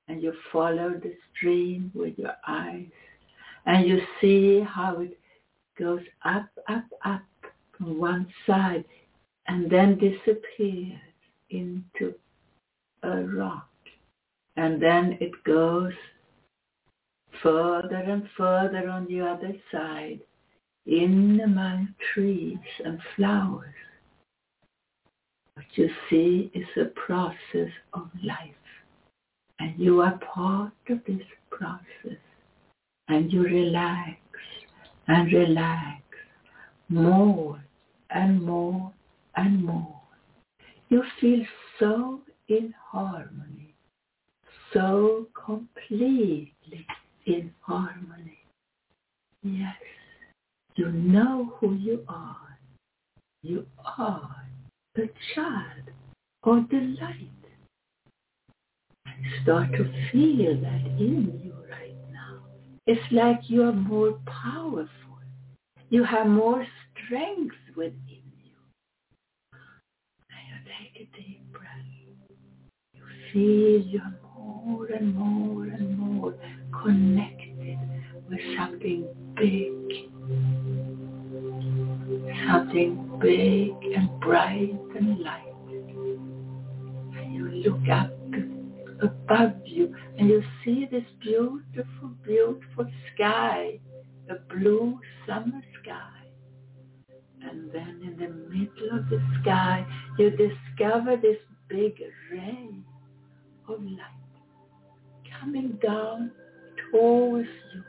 And 0.08 0.22
you 0.22 0.32
follow 0.52 0.90
the 0.90 1.14
stream 1.32 1.90
with 1.94 2.18
your 2.18 2.34
eyes. 2.46 2.86
And 3.66 3.88
you 3.88 4.00
see 4.20 4.60
how 4.60 5.00
it 5.00 5.18
goes 5.78 6.02
up, 6.24 6.48
up, 6.68 6.84
up 7.04 7.22
from 7.76 7.98
one 7.98 8.26
side 8.46 8.84
and 9.46 9.70
then 9.70 9.98
disappears 9.98 11.00
into 11.50 12.14
a 13.02 13.22
rock 13.22 13.70
and 14.56 14.80
then 14.80 15.16
it 15.20 15.32
goes 15.44 15.92
further 17.42 17.96
and 17.96 18.28
further 18.36 18.88
on 18.90 19.06
the 19.06 19.20
other 19.20 19.54
side, 19.72 20.20
in 20.86 21.40
among 21.42 21.94
trees 22.12 22.58
and 22.84 22.98
flowers. 23.16 23.74
What 25.60 25.76
you 25.76 25.90
see 26.08 26.50
is 26.54 26.64
a 26.80 26.86
process 26.98 27.70
of 27.92 28.08
life, 28.24 28.64
and 29.58 29.78
you 29.78 30.00
are 30.00 30.18
part 30.34 30.72
of 30.88 31.00
this 31.06 31.20
process, 31.50 32.18
and 33.08 33.30
you 33.30 33.42
relax 33.42 34.16
and 35.06 35.30
relax 35.30 36.02
more 36.88 37.62
and 38.08 38.42
more 38.42 38.90
and 39.36 39.62
more. 39.62 40.00
You 40.88 41.02
feel 41.20 41.44
so 41.78 42.22
in 42.48 42.72
harmony 42.90 43.74
so 44.72 45.26
completely 45.34 46.86
in 47.26 47.52
harmony. 47.60 48.38
Yes, 49.42 49.76
you 50.76 50.90
know 50.90 51.52
who 51.58 51.74
you 51.74 52.02
are. 52.08 52.58
You 53.42 53.66
are 53.84 54.49
the 54.94 55.08
child 55.34 55.90
or 56.42 56.64
the 56.70 56.96
light. 57.00 57.30
And 59.06 59.26
start 59.42 59.72
to 59.72 59.84
feel 60.12 60.60
that 60.60 60.86
in 60.98 61.40
you 61.42 61.54
right 61.70 61.96
now. 62.12 62.40
It's 62.86 63.00
like 63.12 63.40
you 63.48 63.62
are 63.64 63.72
more 63.72 64.18
powerful. 64.26 64.88
You 65.90 66.04
have 66.04 66.26
more 66.26 66.66
strength 67.04 67.56
within 67.76 68.22
you. 68.44 68.56
And 70.30 70.42
you 70.48 70.56
take 70.78 71.08
a 71.08 71.16
deep 71.16 71.52
breath. 71.52 71.70
You 72.94 73.02
feel 73.32 73.80
you're 73.86 74.14
more 74.36 74.86
and 74.86 75.14
more 75.14 75.64
and 75.64 75.98
more 75.98 76.34
connected 76.82 77.78
with 78.28 78.40
something 78.56 79.06
big. 79.36 80.10
Something 82.48 83.18
big 83.20 83.74
and 83.94 84.20
bright 84.20 84.78
and 84.96 85.20
light. 85.20 85.54
And 87.16 87.34
you 87.34 87.48
look 87.48 87.88
up 87.88 88.10
above 89.02 89.52
you 89.64 89.94
and 90.18 90.28
you 90.28 90.42
see 90.64 90.86
this 90.90 91.04
beautiful, 91.20 92.10
beautiful 92.24 92.86
sky, 93.14 93.78
a 94.28 94.34
blue 94.54 94.98
summer 95.26 95.60
sky. 95.82 96.20
And 97.42 97.70
then 97.72 98.00
in 98.04 98.16
the 98.18 98.28
middle 98.28 98.98
of 98.98 99.08
the 99.08 99.20
sky, 99.42 99.86
you 100.18 100.30
discover 100.30 101.16
this 101.16 101.38
big 101.68 102.00
ray 102.30 102.68
of 103.68 103.82
light 103.82 104.20
coming 105.40 105.78
down 105.82 106.30
towards 106.90 107.48
you. 107.74 107.82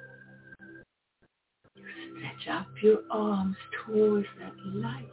Up 2.50 2.68
your 2.82 3.00
arms 3.12 3.56
towards 3.86 4.28
that 4.40 4.54
light 4.66 5.10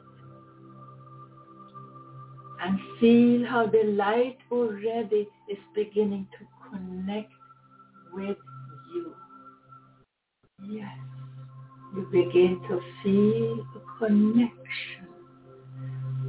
and 2.61 2.79
feel 3.01 3.47
how 3.47 3.67
the 3.67 3.85
light 3.85 4.39
already 4.51 5.29
is 5.49 5.59
beginning 5.75 6.27
to 6.39 6.47
connect 6.71 7.33
with 8.13 8.37
you. 8.95 9.15
Yes, 10.69 10.99
you 11.95 12.09
begin 12.11 12.61
to 12.69 12.81
feel 13.03 13.67
a 13.77 13.99
connection 13.99 15.07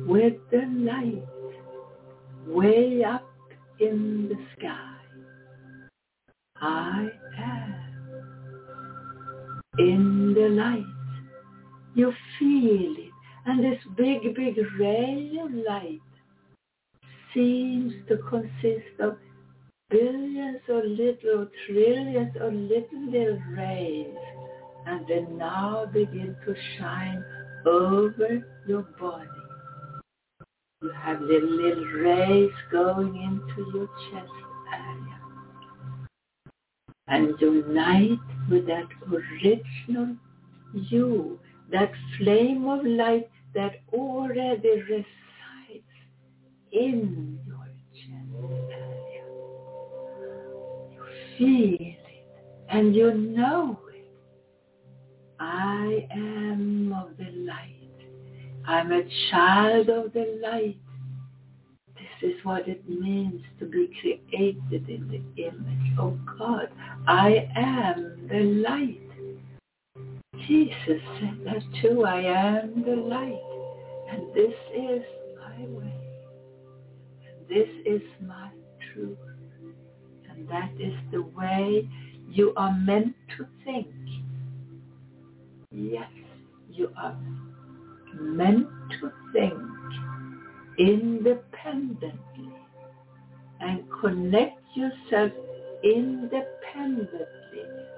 with 0.07 0.33
the 0.51 0.65
light 0.79 1.23
way 2.47 3.03
up 3.03 3.25
in 3.79 4.29
the 4.29 4.37
sky. 4.57 4.85
I 6.61 7.09
am 7.37 7.79
in 9.77 10.18
the 10.33 10.49
light. 10.49 10.85
You 11.95 12.13
feel 12.37 12.95
it. 12.97 13.11
And 13.45 13.63
this 13.63 13.79
big, 13.97 14.35
big 14.35 14.57
ray 14.79 15.37
of 15.41 15.51
light 15.51 16.01
seems 17.33 17.93
to 18.07 18.17
consist 18.29 18.99
of 18.99 19.17
billions 19.89 20.59
or 20.67 20.83
little, 20.83 21.47
trillions 21.65 22.33
little, 22.35 22.53
little 23.11 23.39
rays. 23.51 24.15
And 24.85 25.07
they 25.07 25.21
now 25.33 25.85
begin 25.91 26.35
to 26.45 26.55
shine 26.77 27.23
over 27.65 28.45
your 28.67 28.83
body. 28.99 29.27
You 30.81 30.91
have 30.91 31.21
little, 31.21 31.49
little 31.49 31.85
rays 32.01 32.51
going 32.71 33.15
into 33.15 33.71
your 33.73 33.87
chest 34.11 34.31
area. 34.73 35.08
And 37.09 37.33
unite 37.41 38.19
with 38.49 38.67
that 38.67 38.87
original 39.11 40.15
you, 40.73 41.39
that 41.71 41.91
flame 42.17 42.67
of 42.67 42.85
light 42.85 43.29
that 43.53 43.81
already 43.91 44.81
resides 44.81 45.05
in 46.71 47.39
your 47.47 47.67
chest 47.93 48.71
area. 48.71 49.23
You 50.91 51.03
feel 51.37 51.77
it 51.79 52.05
and 52.69 52.95
you 52.95 53.13
know 53.13 53.79
it. 53.93 54.11
I 55.39 56.07
am 56.11 56.93
of 56.93 57.17
the 57.17 57.31
light. 57.31 57.75
I'm 58.67 58.91
a 58.91 59.03
child 59.31 59.89
of 59.89 60.13
the 60.13 60.39
light. 60.43 60.77
This 62.21 62.31
is 62.31 62.45
what 62.45 62.67
it 62.67 62.87
means 62.89 63.41
to 63.59 63.65
be 63.65 63.89
created 64.01 64.89
in 64.89 65.07
the 65.07 65.43
image 65.43 65.97
of 65.97 66.17
God. 66.37 66.69
I 67.07 67.47
am 67.55 68.27
the 68.29 68.41
light. 68.67 68.99
Jesus 70.47 71.01
said 71.19 71.39
that 71.45 71.63
too. 71.81 72.03
I 72.05 72.21
am 72.21 72.83
the 72.83 72.95
light. 72.95 73.39
And 74.11 74.33
this 74.33 74.53
is 74.75 75.01
my 75.37 75.65
way. 75.65 75.93
And 77.25 77.47
this 77.47 77.69
is 77.85 78.01
my 78.25 78.49
truth. 78.93 79.17
And 80.29 80.47
that 80.49 80.71
is 80.79 80.93
the 81.11 81.21
way 81.21 81.87
you 82.29 82.53
are 82.57 82.73
meant 82.73 83.15
to 83.37 83.47
think. 83.63 83.87
Yes, 85.71 86.09
you 86.69 86.91
are 86.97 87.17
meant 88.13 88.67
to 88.99 89.11
think 89.31 89.53
independently 91.71 92.53
and 93.59 93.83
connect 94.01 94.61
yourself 94.75 95.31
independently 95.83 97.09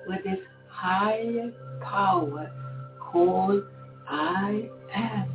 with 0.08 0.24
this 0.24 0.40
higher 0.70 1.52
power 1.82 2.52
called 3.00 3.64
I 4.10 4.70
am 4.94 5.30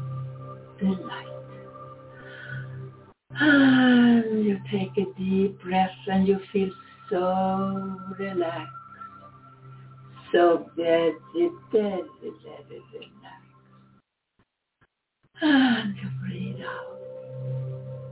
the 0.80 0.87
light. 0.87 1.26
And 3.39 4.45
you 4.45 4.59
take 4.70 4.97
a 4.97 5.18
deep 5.18 5.61
breath 5.62 5.91
and 6.07 6.26
you 6.26 6.39
feel 6.53 6.70
so 7.11 7.97
relaxed. 8.18 8.72
So 10.32 10.70
very, 10.76 11.14
very, 11.70 12.03
very 12.43 12.82
relaxed. 12.93 13.12
And 15.43 15.97
you 15.97 16.09
breathe 16.20 16.64
out. 16.66 16.95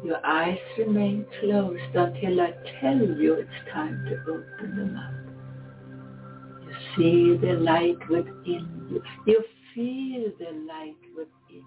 Your 0.04 0.24
eyes 0.24 0.58
remain 0.76 1.24
closed 1.40 1.94
until 1.94 2.42
I 2.42 2.52
tell 2.78 2.98
you 2.98 3.34
it's 3.34 3.72
time 3.72 4.04
to 4.04 4.20
open 4.30 4.76
them 4.76 4.96
up. 4.98 5.14
You 6.66 6.74
see 6.94 7.46
the 7.46 7.54
light 7.54 7.98
within 8.10 8.86
you. 8.90 9.02
You 9.26 9.42
feel 9.74 10.30
the 10.38 10.52
light 10.68 11.00
within. 11.16 11.64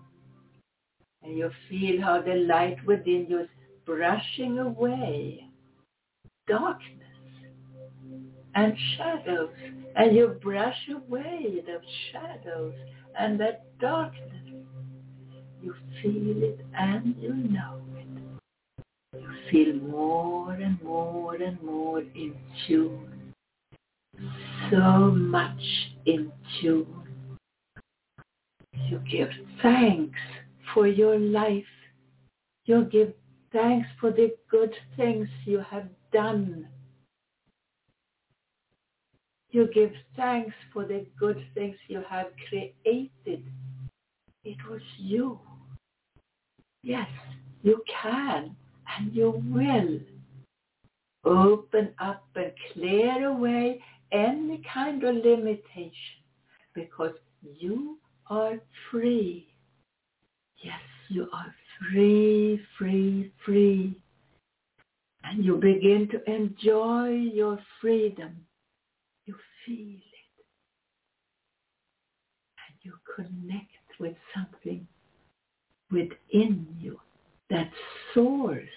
And 1.24 1.36
you 1.36 1.50
feel 1.68 2.00
how 2.00 2.22
the 2.22 2.36
light 2.36 2.78
within 2.86 3.26
you 3.28 3.40
is 3.40 3.50
brushing 3.88 4.60
away 4.60 5.44
darkness 6.48 6.92
and 8.54 8.78
shadows. 8.96 9.50
And 9.96 10.16
you 10.16 10.38
brush 10.44 10.78
away 10.96 11.64
the 11.66 11.80
shadows 12.12 12.76
and 13.20 13.40
that 13.40 13.66
darkness 13.80 14.24
you 15.64 15.74
feel 16.04 16.44
it 16.44 16.64
and 16.76 17.16
you 17.20 17.34
know. 17.34 17.82
You 19.20 19.28
feel 19.52 19.74
more 19.76 20.52
and 20.54 20.82
more 20.84 21.36
and 21.36 21.62
more 21.62 22.02
in 22.02 22.36
tune. 22.68 23.34
So 24.70 25.12
much 25.12 25.62
in 26.06 26.32
tune. 26.60 27.06
You 28.90 29.00
give 29.10 29.30
thanks 29.62 30.20
for 30.74 30.88
your 30.88 31.18
life. 31.18 31.64
You 32.66 32.86
give 32.86 33.14
thanks 33.52 33.88
for 34.00 34.12
the 34.12 34.36
good 34.50 34.74
things 34.96 35.28
you 35.46 35.60
have 35.60 35.88
done. 36.12 36.68
You 39.50 39.70
give 39.74 39.92
thanks 40.16 40.54
for 40.74 40.86
the 40.86 41.06
good 41.20 41.44
things 41.54 41.76
you 41.88 42.04
have 42.10 42.28
created. 42.50 43.44
It 44.44 44.58
was 44.70 44.82
you. 44.98 45.40
Yes, 46.84 47.10
you 47.64 47.84
can 48.02 48.56
and 48.96 49.14
you 49.14 49.44
will 49.50 50.00
open 51.26 51.94
up 52.00 52.26
and 52.36 52.52
clear 52.74 53.28
away 53.28 53.82
any 54.12 54.62
kind 54.74 55.04
of 55.04 55.16
limitation 55.16 55.92
because 56.74 57.14
you 57.42 57.98
are 58.30 58.60
free. 58.90 59.48
Yes, 60.64 60.80
you 61.10 61.28
are 61.34 61.54
free, 61.80 62.62
free, 62.78 63.32
free. 63.46 63.96
And 65.24 65.44
you 65.44 65.56
begin 65.56 66.08
to 66.12 66.32
enjoy 66.32 67.10
your 67.10 67.60
freedom. 67.82 68.46
You 69.26 69.36
feel 69.66 69.98
it. 69.98 70.46
And 72.64 72.78
you 72.84 72.94
connect 73.16 74.00
with 74.00 74.16
something 74.34 74.88
within 75.92 76.68
you, 76.80 77.00
that 77.50 77.72
source 78.14 78.68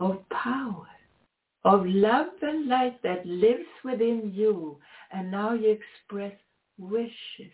of 0.00 0.28
power, 0.30 0.86
of 1.64 1.82
love 1.84 2.26
and 2.42 2.68
light 2.68 3.02
that 3.02 3.26
lives 3.26 3.68
within 3.84 4.32
you. 4.34 4.78
And 5.12 5.30
now 5.30 5.54
you 5.54 5.70
express 5.78 6.34
wishes 6.78 7.52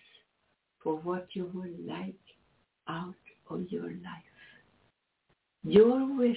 for 0.83 0.97
what 0.97 1.29
you 1.33 1.51
would 1.55 1.87
like 1.87 2.15
out 2.89 3.15
of 3.49 3.67
your 3.71 3.89
life. 3.89 4.35
Your 5.65 6.17
wish 6.17 6.37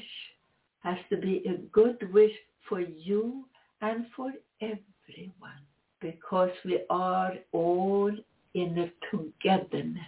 has 0.80 0.98
to 1.10 1.18
be 1.18 1.44
a 1.48 1.58
good 1.74 2.14
wish 2.14 2.32
for 2.70 2.80
you 2.80 3.46
and 3.82 4.06
for 4.16 4.32
everyone 4.62 5.62
because 6.00 6.52
we 6.64 6.80
are 6.90 7.34
all 7.52 8.12
in 8.54 8.78
a 8.78 8.92
togetherness. 9.12 10.04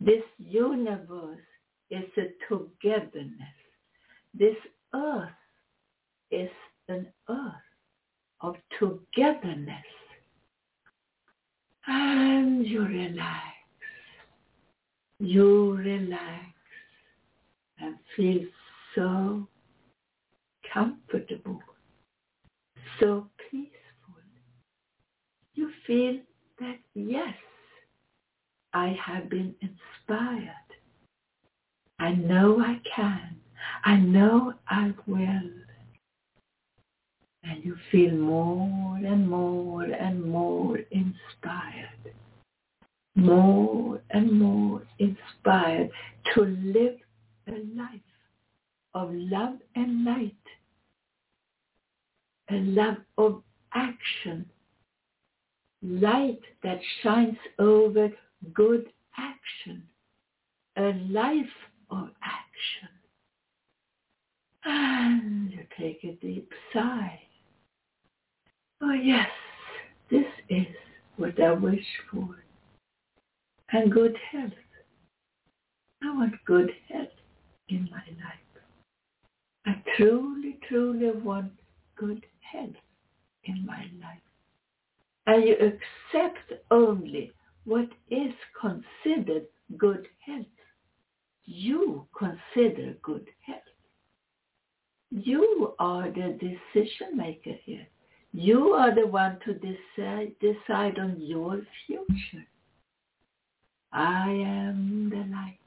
This 0.00 0.22
universe 0.38 1.38
is 1.90 2.04
a 2.16 2.28
togetherness. 2.48 3.56
This 4.32 4.56
earth 4.94 5.30
is 6.30 6.50
an 6.88 7.06
earth 7.28 7.54
of 8.40 8.56
togetherness. 8.78 9.84
And 11.86 12.66
you 12.66 12.82
relax. 12.82 13.44
You 15.18 15.76
relax 15.76 16.46
and 17.80 17.96
feel 18.16 18.42
so 18.94 19.46
comfortable, 20.72 21.60
so 22.98 23.26
peaceful. 23.50 23.70
You 25.54 25.70
feel 25.86 26.18
that, 26.60 26.78
yes, 26.94 27.34
I 28.72 28.96
have 29.04 29.28
been 29.28 29.54
inspired. 29.60 30.69
I 32.00 32.14
know 32.14 32.60
I 32.60 32.80
can. 32.96 33.36
I 33.84 33.96
know 33.96 34.54
I 34.66 34.94
will. 35.06 35.50
And 37.44 37.62
you 37.62 37.76
feel 37.92 38.12
more 38.12 38.96
and 38.96 39.28
more 39.28 39.82
and 39.82 40.24
more 40.24 40.78
inspired. 40.90 42.14
More 43.16 44.00
and 44.10 44.32
more 44.32 44.82
inspired 44.98 45.90
to 46.34 46.42
live 46.44 46.96
a 47.48 47.58
life 47.76 48.00
of 48.94 49.10
love 49.12 49.58
and 49.74 50.04
light. 50.06 50.32
A 52.50 52.56
love 52.60 52.96
of 53.18 53.42
action. 53.74 54.46
Light 55.82 56.40
that 56.62 56.80
shines 57.02 57.36
over 57.58 58.08
good 58.54 58.90
action. 59.18 59.82
A 60.78 60.94
life 61.10 61.46
of 61.90 62.08
action. 62.22 62.88
And 64.64 65.50
you 65.52 65.64
take 65.78 66.04
a 66.04 66.12
deep 66.24 66.50
sigh. 66.72 67.20
Oh 68.82 68.92
yes, 68.92 69.28
this 70.10 70.26
is 70.48 70.66
what 71.16 71.40
I 71.40 71.52
wish 71.52 71.86
for. 72.10 72.28
And 73.72 73.92
good 73.92 74.16
health. 74.32 74.52
I 76.02 76.14
want 76.14 76.34
good 76.46 76.70
health 76.88 77.08
in 77.68 77.88
my 77.90 78.02
life. 78.24 78.40
I 79.66 79.82
truly, 79.96 80.58
truly 80.68 81.10
want 81.10 81.52
good 81.96 82.24
health 82.40 82.70
in 83.44 83.64
my 83.66 83.84
life. 84.02 84.18
And 85.26 85.44
you 85.46 85.54
accept 85.54 86.52
only 86.70 87.32
what 87.64 87.88
is 88.10 88.32
considered 88.60 89.46
good 89.76 90.08
health. 90.26 90.46
You 91.44 92.06
consider 92.16 92.94
good 93.02 93.26
health. 93.46 93.60
You 95.10 95.74
are 95.78 96.10
the 96.10 96.38
decision 96.38 97.16
maker 97.16 97.54
here. 97.64 97.86
You 98.32 98.72
are 98.74 98.94
the 98.94 99.06
one 99.06 99.38
to 99.44 99.54
decide, 99.54 100.32
decide 100.40 100.98
on 100.98 101.16
your 101.18 101.60
future. 101.86 102.46
I 103.92 104.30
am 104.30 105.10
the 105.10 105.24
light. 105.34 105.58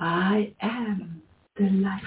I 0.00 0.54
am 0.62 1.22
the 1.56 1.68
light. 1.68 2.00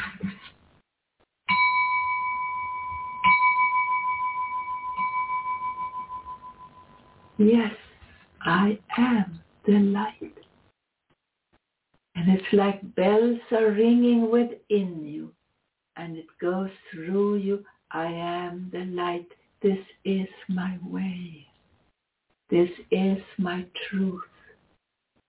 Yes, 7.37 7.73
I 8.41 8.79
am 8.97 9.41
the 9.65 9.79
light. 9.79 10.44
And 12.15 12.29
it's 12.29 12.53
like 12.53 12.95
bells 12.95 13.39
are 13.51 13.71
ringing 13.71 14.31
within 14.31 15.05
you 15.05 15.31
and 15.97 16.17
it 16.17 16.27
goes 16.41 16.69
through 16.91 17.35
you. 17.35 17.63
I 17.91 18.05
am 18.05 18.69
the 18.71 18.85
light. 18.85 19.27
This 19.61 19.79
is 20.03 20.27
my 20.47 20.77
way. 20.83 21.45
This 22.49 22.69
is 22.91 23.17
my 23.37 23.65
truth. 23.89 24.21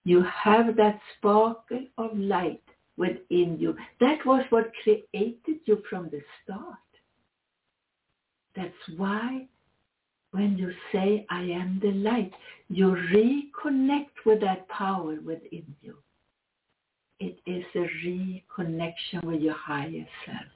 You 0.04 0.22
have 0.22 0.76
that 0.76 1.00
sparkle 1.16 1.86
of 1.98 2.16
light 2.16 2.62
within 2.96 3.56
you. 3.58 3.76
That 4.00 4.24
was 4.24 4.44
what 4.50 4.72
created 4.82 5.60
you 5.64 5.82
from 5.88 6.08
the 6.10 6.20
start. 6.42 6.78
That's 8.54 8.98
why 8.98 9.46
when 10.30 10.58
you 10.58 10.72
say, 10.92 11.26
I 11.30 11.42
am 11.42 11.80
the 11.82 11.92
light, 11.92 12.32
you 12.68 12.96
reconnect 13.14 14.24
with 14.24 14.40
that 14.42 14.68
power 14.68 15.16
within 15.24 15.64
you. 15.80 15.96
It 17.18 17.38
is 17.46 17.64
a 17.74 17.88
reconnection 18.06 19.24
with 19.24 19.40
your 19.40 19.54
higher 19.54 20.06
self. 20.24 20.46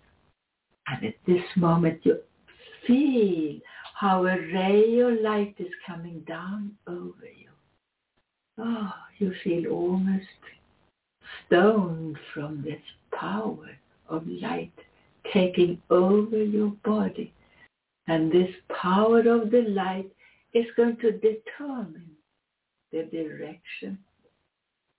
And 0.88 1.06
at 1.06 1.14
this 1.26 1.44
moment 1.56 2.00
you 2.04 2.18
feel 2.86 3.60
how 3.94 4.26
a 4.26 4.36
ray 4.36 4.98
of 5.00 5.20
light 5.20 5.54
is 5.58 5.72
coming 5.86 6.20
down 6.20 6.72
over 6.86 7.26
you. 7.36 7.48
Oh, 8.58 8.92
you 9.18 9.32
feel 9.42 9.70
almost 9.70 10.26
stoned 11.46 12.18
from 12.34 12.62
this 12.62 12.82
power 13.12 13.70
of 14.08 14.26
light 14.26 14.72
taking 15.32 15.80
over 15.90 16.42
your 16.42 16.72
body. 16.84 17.32
And 18.06 18.30
this 18.32 18.50
power 18.82 19.20
of 19.20 19.50
the 19.50 19.62
light 19.68 20.10
is 20.52 20.66
going 20.76 20.96
to 20.98 21.12
determine 21.12 22.10
the 22.92 23.04
direction 23.04 23.98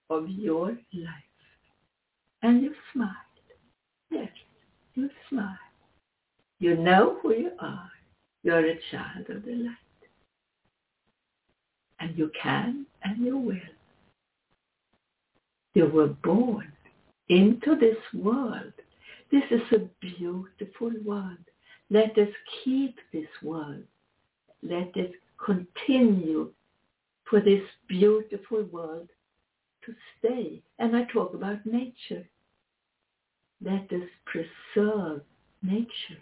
of 0.09 0.30
your 0.30 0.78
life. 0.93 1.31
And 2.42 2.64
you 2.64 2.74
smile. 2.94 3.10
Yes, 4.10 4.30
you 4.96 5.10
smile. 5.30 5.58
You 6.60 6.76
know 6.76 7.18
who 7.22 7.34
you 7.34 7.52
are. 7.60 7.92
You're 8.44 8.66
a 8.66 8.80
child 8.92 9.30
of 9.30 9.44
the 9.46 9.52
light. 9.52 9.76
And 12.00 12.18
you 12.18 12.32
can 12.42 12.86
and 13.04 13.24
you 13.24 13.38
will. 13.38 13.56
You 15.74 15.86
were 15.88 16.08
born 16.08 16.72
into 17.30 17.76
this 17.76 17.98
world. 18.14 18.74
This 19.32 19.44
is 19.52 19.62
a 19.72 19.88
beautiful 20.02 20.92
world. 21.06 21.38
Let 21.89 22.18
us 22.18 22.30
keep 22.64 22.98
this 23.14 23.30
world. 23.42 23.84
Let 24.62 24.96
us 24.98 25.12
continue 25.44 26.52
for 27.30 27.39
this 27.39 27.64
beautiful 27.88 28.64
world 28.64 29.08
to 29.86 29.94
stay. 30.18 30.62
And 30.80 30.96
I 30.96 31.06
talk 31.06 31.34
about 31.34 31.66
nature. 31.66 32.28
Let 33.64 33.92
us 33.92 34.10
preserve 34.26 35.22
nature. 35.62 36.22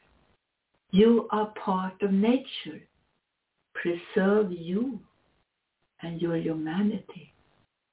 You 0.92 1.28
are 1.32 1.54
part 1.64 2.02
of 2.02 2.12
nature. 2.12 2.82
Preserve 3.74 4.52
you 4.52 5.00
and 6.02 6.22
your 6.22 6.38
humanity 6.38 7.34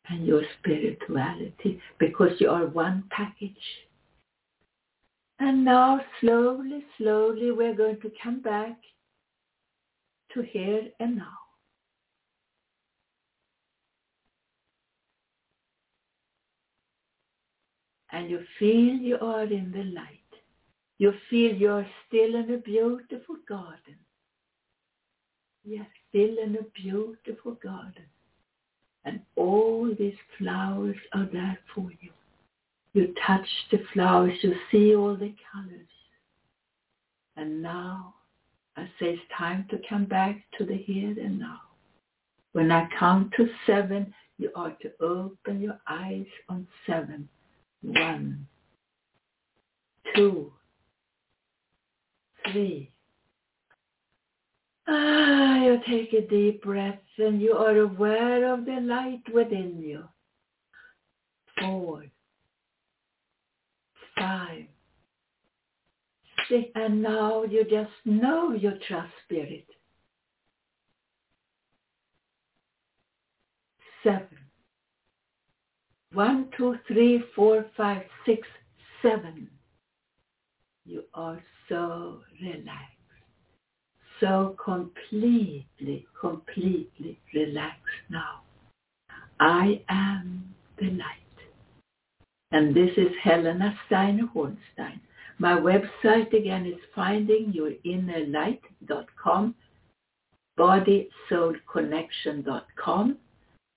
and 0.09 0.27
your 0.27 0.43
spirituality 0.59 1.81
because 1.99 2.41
you 2.41 2.49
are 2.51 2.67
one 2.67 3.05
package. 3.11 3.55
And 5.39 5.65
now 5.65 6.01
slowly, 6.21 6.85
slowly 6.97 7.51
we're 7.53 7.75
going 7.75 8.01
to 8.01 8.13
come 8.23 8.41
back 8.41 8.77
to 10.33 10.43
here 10.43 10.89
and 10.99 11.17
now. 11.17 11.46
And 18.17 18.31
you 18.31 18.41
feel 18.59 18.95
you 18.95 19.19
are 19.21 19.43
in 19.43 19.71
the 19.73 19.85
light. 19.93 20.33
You 20.97 21.13
feel 21.29 21.55
you're 21.55 21.87
still 22.09 22.35
in 22.35 22.51
a 22.55 22.57
beautiful 22.57 23.37
garden. 23.47 23.99
Yes, 25.67 25.85
still 26.09 26.39
in 26.43 26.57
a 26.57 26.63
beautiful 26.83 27.59
garden. 27.63 28.07
And 29.05 29.21
all 29.37 29.95
these 29.99 30.17
flowers 30.39 30.97
are 31.13 31.29
there 31.31 31.59
for 31.75 31.91
you. 32.01 32.09
You 32.95 33.13
touch 33.27 33.47
the 33.71 33.83
flowers, 33.93 34.39
you 34.41 34.55
see 34.71 34.97
all 34.97 35.15
the 35.15 35.35
colors. 35.53 35.95
And 37.37 37.61
now 37.61 38.15
I 38.79 38.85
say 38.99 39.11
it's 39.11 39.23
time 39.37 39.67
to 39.69 39.79
come 39.87 40.07
back 40.07 40.41
to 40.57 40.65
the 40.65 40.79
here 40.79 41.15
and 41.23 41.39
now. 41.39 41.61
When 42.53 42.73
I 42.73 42.89
count 42.99 43.35
to 43.37 43.47
seven, 43.67 44.15
you 44.39 44.53
are 44.57 44.75
to 44.81 44.91
open 45.03 45.61
your 45.61 45.79
eyes 45.87 46.25
on 46.49 46.67
seven. 46.87 47.29
One, 47.87 48.49
two, 50.17 50.53
three. 52.51 52.91
Ah, 54.89 55.63
you 55.63 55.79
take 55.87 56.13
a 56.13 56.27
deep 56.27 56.65
breath 56.65 56.99
and 57.19 57.41
you 57.41 57.53
are 57.53 57.77
aware 57.79 58.53
of 58.53 58.65
the 58.65 58.81
light 58.81 59.23
within 59.33 59.81
you. 59.81 60.03
Four, 61.61 62.07
five, 64.19 64.65
six, 66.49 66.69
and 66.75 67.01
now 67.01 67.45
you 67.45 67.63
just 67.65 67.91
know 68.05 68.53
you 68.53 68.73
trust 68.89 69.13
spirit. 69.25 69.67
Seven. 74.03 74.36
One, 76.17 76.49
two, 76.57 76.77
three, 76.89 77.23
four, 77.35 77.67
five, 77.77 78.03
six, 78.25 78.49
seven. 79.03 79.51
You 80.87 81.03
are 81.13 81.43
so 81.69 82.23
relaxed, 82.41 82.97
so 84.19 84.57
completely, 84.65 86.07
completely 86.19 87.21
relaxed 87.35 87.85
now. 88.09 88.41
I 89.41 89.83
am 89.91 90.55
the 90.79 90.87
light. 90.87 91.19
And 92.51 92.75
this 92.75 92.93
is 92.97 93.13
Helena 93.23 93.79
Steiner 93.85 94.29
Hornstein. 94.35 95.01
My 95.39 95.61
website 95.61 96.33
again 96.33 96.65
is 96.65 96.81
findingyourinnerlight.com, 96.97 99.55
bodysoulconnection.com, 100.59 103.19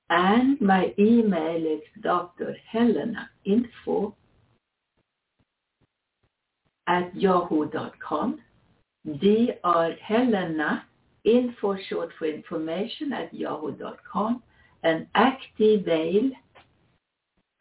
and 0.09 0.59
my 0.59 0.93
email 0.97 1.65
is 1.65 1.81
drhelenainfo 2.03 4.13
at 6.87 7.15
yahoo.com. 7.15 8.41
Dr. 9.05 9.95
Helena 10.01 10.85
info 11.23 11.77
short 11.87 12.09
for 12.17 12.25
information 12.25 13.13
at 13.13 13.33
yahoo.com 13.33 14.43
and 14.83 15.07
activate 15.15 16.33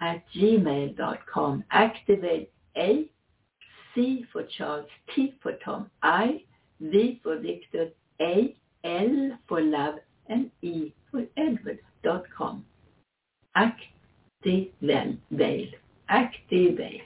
at 0.00 0.22
gmail.com. 0.34 1.64
Activate 1.70 2.50
A, 2.76 3.04
C 3.94 4.26
for 4.32 4.44
Charles, 4.56 4.88
T 5.14 5.34
for 5.42 5.52
Tom, 5.64 5.90
I, 6.02 6.42
V 6.80 7.20
for 7.22 7.38
Victor, 7.38 7.90
A, 8.20 8.56
L 8.84 9.38
for 9.48 9.60
love, 9.60 9.96
and 10.28 10.50
E 10.62 10.92
for 11.10 11.24
Edward 11.36 11.78
dot 12.02 12.24
com. 12.36 12.64
Activate. 13.54 14.74
Activate. 16.08 17.02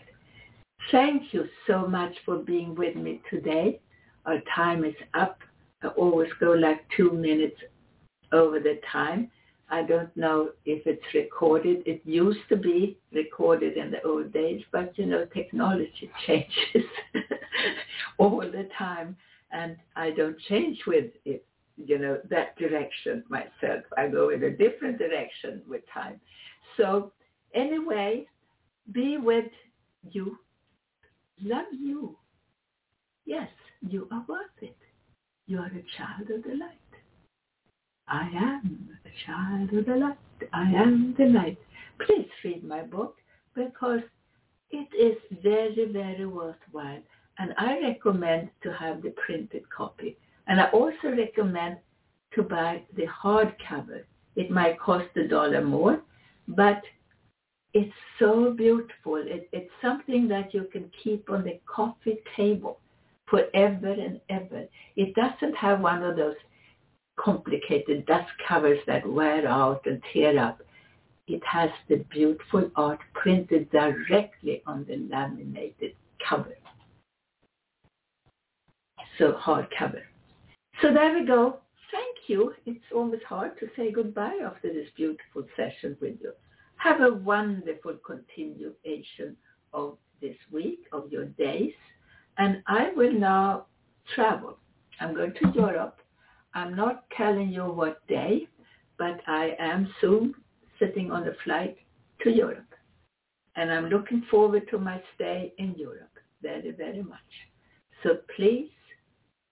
Thank 0.91 1.33
you 1.33 1.45
so 1.67 1.87
much 1.87 2.13
for 2.25 2.39
being 2.39 2.75
with 2.75 2.97
me 2.97 3.21
today. 3.31 3.81
Our 4.27 4.41
time 4.55 4.85
is 4.85 4.95
up. 5.15 5.39
I 5.83 5.89
always 5.89 6.31
go 6.41 6.53
like 6.53 6.85
two 6.97 7.13
minutes 7.13 7.57
over 8.33 8.61
the 8.61 8.81
time. 8.91 9.31
I 9.71 9.83
don't 9.83 10.15
know 10.17 10.51
if 10.67 10.87
it's 10.87 11.15
recorded. 11.15 11.83
It 11.87 12.03
used 12.05 12.47
to 12.51 12.57
be 12.57 12.99
recorded 13.13 13.79
in 13.79 13.91
the 13.91 14.03
old 14.03 14.33
days, 14.33 14.63
but 14.71 14.97
you 14.99 15.07
know, 15.07 15.25
technology 15.33 16.11
changes 16.27 16.91
all 18.19 18.41
the 18.41 18.69
time 18.77 19.17
and 19.53 19.77
I 19.97 20.11
don't 20.11 20.39
change 20.49 20.79
with 20.87 21.13
it, 21.25 21.45
you 21.77 21.99
know, 21.99 22.19
that 22.31 22.57
direction 22.57 23.25
myself. 23.29 23.85
I 23.97 24.09
go 24.09 24.31
in 24.31 24.45
a 24.45 24.51
different 24.51 24.99
direction 24.99 25.63
with 25.69 25.83
time. 25.93 26.21
So 26.77 27.13
anyway, 27.55 28.27
be 28.93 29.19
with 29.19 29.51
you. 30.11 30.39
Love 31.43 31.67
you. 31.73 32.17
Yes, 33.25 33.49
you 33.89 34.09
are 34.11 34.25
worth 34.29 34.59
it. 34.61 34.77
You 35.47 35.59
are 35.59 35.67
a 35.67 35.85
child 35.97 36.31
of 36.31 36.43
the 36.45 36.57
light. 36.57 36.79
I 38.09 38.29
am 38.35 38.89
a 39.05 39.27
child 39.27 39.73
of 39.73 39.87
the 39.87 39.97
light. 39.97 40.19
I 40.53 40.71
am 40.73 41.15
the 41.19 41.27
light. 41.27 41.59
Please 42.07 42.29
read 42.45 42.65
my 42.65 42.83
book 42.83 43.17
because 43.55 44.01
it 44.71 44.89
is 44.99 45.17
very, 45.43 45.91
very 45.93 46.27
worthwhile. 46.27 47.03
And 47.39 47.55
I 47.59 47.81
recommend 47.81 48.51
to 48.63 48.73
have 48.73 49.03
the 49.03 49.15
printed 49.25 49.69
copy. 49.71 50.17
And 50.47 50.61
I 50.61 50.69
also 50.71 51.17
recommend 51.17 51.79
to 52.35 52.43
buy 52.43 52.83
the 52.97 53.07
hardcover. 53.07 54.03
It 54.37 54.51
might 54.51 54.81
cost 54.81 55.09
a 55.17 55.29
dollar 55.29 55.63
more, 55.63 56.01
but 56.49 56.83
it's 57.75 57.93
so 58.19 58.53
beautiful. 58.53 59.17
It, 59.17 59.49
it's 59.53 59.71
something 59.81 60.29
that 60.29 60.53
you 60.53 60.69
can 60.73 60.91
keep 61.03 61.31
on 61.31 61.45
the 61.45 61.61
coffee 61.67 62.19
table 62.37 62.79
forever 63.27 63.93
and 63.93 64.21
ever. 64.29 64.67
It 64.97 65.15
doesn't 65.15 65.57
have 65.57 65.81
one 65.81 66.03
of 66.03 66.17
those 66.17 66.37
complicated 67.19 68.07
dust 68.07 68.31
covers 68.47 68.79
that 68.87 69.09
wear 69.09 69.47
out 69.47 69.87
and 69.87 70.03
tear 70.13 70.39
up. 70.39 70.61
It 71.29 71.43
has 71.45 71.71
the 71.89 72.05
beautiful 72.11 72.71
art 72.77 73.01
printed 73.15 73.71
directly 73.71 74.63
on 74.67 74.85
the 74.87 74.97
laminated 75.11 75.95
cover. 76.29 76.57
So 79.19 79.33
hardcover. 79.33 80.03
So 80.81 80.93
there 80.93 81.19
we 81.19 81.27
go. 81.27 81.59
Thank 81.91 82.29
you. 82.29 82.55
It's 82.65 82.85
almost 82.95 83.25
hard 83.25 83.59
to 83.61 83.69
say 83.77 83.93
goodbye 83.93 84.39
after 84.45 84.73
this 84.73 84.89
beautiful 84.97 85.45
session 85.57 85.97
with 86.01 86.15
you. 86.21 86.33
Have 86.77 87.01
a 87.01 87.15
wonderful 87.15 87.97
continuation 88.05 89.37
of 89.73 89.99
this 90.21 90.37
week, 90.51 90.81
of 90.93 91.13
your 91.13 91.27
days. 91.27 91.75
And 92.39 92.63
I 92.67 92.91
will 92.97 93.13
now 93.13 93.67
travel. 94.15 94.57
I'm 95.01 95.15
going 95.15 95.35
to 95.35 95.53
Europe 95.55 95.99
I'm 96.55 96.77
not 96.77 97.05
telling 97.17 97.49
you 97.49 97.65
what 97.65 98.07
day, 98.09 98.49
but 98.99 99.21
I 99.27 99.57
am 99.59 99.93
soon 100.01 100.35
sitting 100.79 101.11
on 101.11 101.27
a 101.27 101.33
flight 101.45 101.77
to 102.23 102.31
Europe. 102.31 102.75
And 103.57 103.73
I'm 103.73 103.87
looking 103.87 104.23
forward 104.31 104.69
to 104.71 104.79
my 104.79 105.01
stay 105.15 105.53
in 105.59 105.75
Europe 105.77 106.19
very, 106.43 106.73
very 106.73 107.03
much. 107.03 107.19
So 108.03 108.19
please 108.37 108.71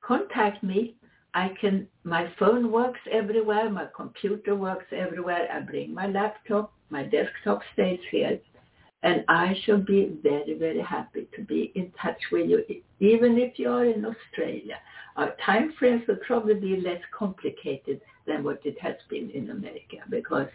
contact 0.02 0.62
me. 0.62 0.96
I 1.34 1.50
can, 1.60 1.86
my 2.04 2.30
phone 2.38 2.70
works 2.72 3.00
everywhere. 3.10 3.70
My 3.70 3.86
computer 3.94 4.54
works 4.54 4.86
everywhere. 4.92 5.48
I 5.52 5.60
bring 5.60 5.94
my 5.94 6.06
laptop. 6.06 6.72
My 6.90 7.04
desktop 7.04 7.60
stays 7.72 8.00
here. 8.10 8.38
And 9.02 9.24
I 9.28 9.54
shall 9.64 9.78
be 9.78 10.18
very, 10.22 10.54
very 10.58 10.80
happy 10.80 11.26
to 11.34 11.42
be 11.42 11.72
in 11.74 11.90
touch 12.02 12.20
with 12.30 12.50
you, 12.50 12.62
even 13.00 13.38
if 13.38 13.58
you 13.58 13.70
are 13.70 13.86
in 13.86 14.04
Australia. 14.04 14.76
Our 15.16 15.34
time 15.44 15.72
frames 15.78 16.02
will 16.06 16.18
probably 16.26 16.54
be 16.54 16.80
less 16.80 17.00
complicated 17.16 18.00
than 18.26 18.44
what 18.44 18.60
it 18.64 18.78
has 18.80 18.96
been 19.08 19.30
in 19.30 19.50
America 19.50 19.96
because 20.10 20.48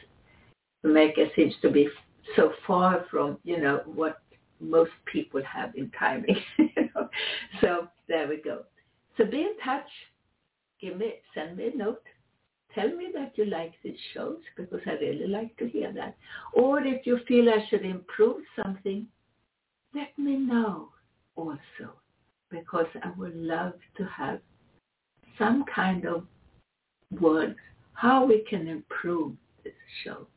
America 0.83 1.25
seems 1.35 1.55
to 1.63 1.71
be 1.71 1.89
so 2.35 2.53
far 2.67 3.05
from, 3.09 3.39
you 3.43 3.59
know, 3.59 3.81
what 3.85 4.21
most 4.59 4.91
people 5.11 5.41
have 5.43 5.75
in 5.75 5.91
timing. 5.97 6.37
So 7.61 7.87
there 8.07 8.27
we 8.27 8.37
go. 8.37 8.63
So 9.17 9.25
be 9.25 9.41
in 9.41 9.55
touch. 9.63 9.87
Give 10.81 10.97
me, 10.97 11.13
send 11.33 11.57
me 11.57 11.71
a 11.73 11.77
note. 11.77 12.03
Tell 12.73 12.89
me 12.89 13.07
that 13.13 13.37
you 13.37 13.45
like 13.45 13.73
these 13.83 13.97
shows 14.13 14.39
because 14.57 14.81
I 14.85 14.93
really 14.93 15.27
like 15.27 15.55
to 15.57 15.67
hear 15.67 15.93
that. 15.93 16.17
Or 16.53 16.81
if 16.81 17.05
you 17.05 17.19
feel 17.27 17.49
I 17.49 17.65
should 17.69 17.85
improve 17.85 18.43
something, 18.61 19.07
let 19.93 20.17
me 20.17 20.35
know 20.35 20.89
also 21.35 21.93
because 22.49 22.87
I 23.01 23.11
would 23.17 23.35
love 23.35 23.73
to 23.97 24.05
have 24.05 24.41
some 25.37 25.63
kind 25.73 26.05
of 26.05 26.25
words 27.19 27.55
how 27.93 28.25
we 28.25 28.45
can 28.49 28.67
improve 28.67 29.35
this 29.63 29.73
show. 30.03 30.27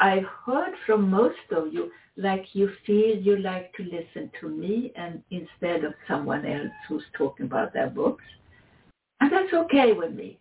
I 0.00 0.22
heard 0.44 0.74
from 0.84 1.08
most 1.08 1.36
of 1.52 1.72
you 1.72 1.90
like 2.16 2.46
you 2.52 2.70
feel 2.86 3.16
you 3.16 3.36
like 3.36 3.72
to 3.74 3.84
listen 3.84 4.30
to 4.40 4.48
me 4.48 4.92
and 4.96 5.22
instead 5.30 5.84
of 5.84 5.94
someone 6.08 6.44
else 6.44 6.72
who's 6.88 7.04
talking 7.16 7.46
about 7.46 7.72
their 7.72 7.88
books. 7.90 8.24
And 9.20 9.32
that's 9.32 9.52
okay 9.52 9.92
with 9.92 10.12
me. 10.12 10.38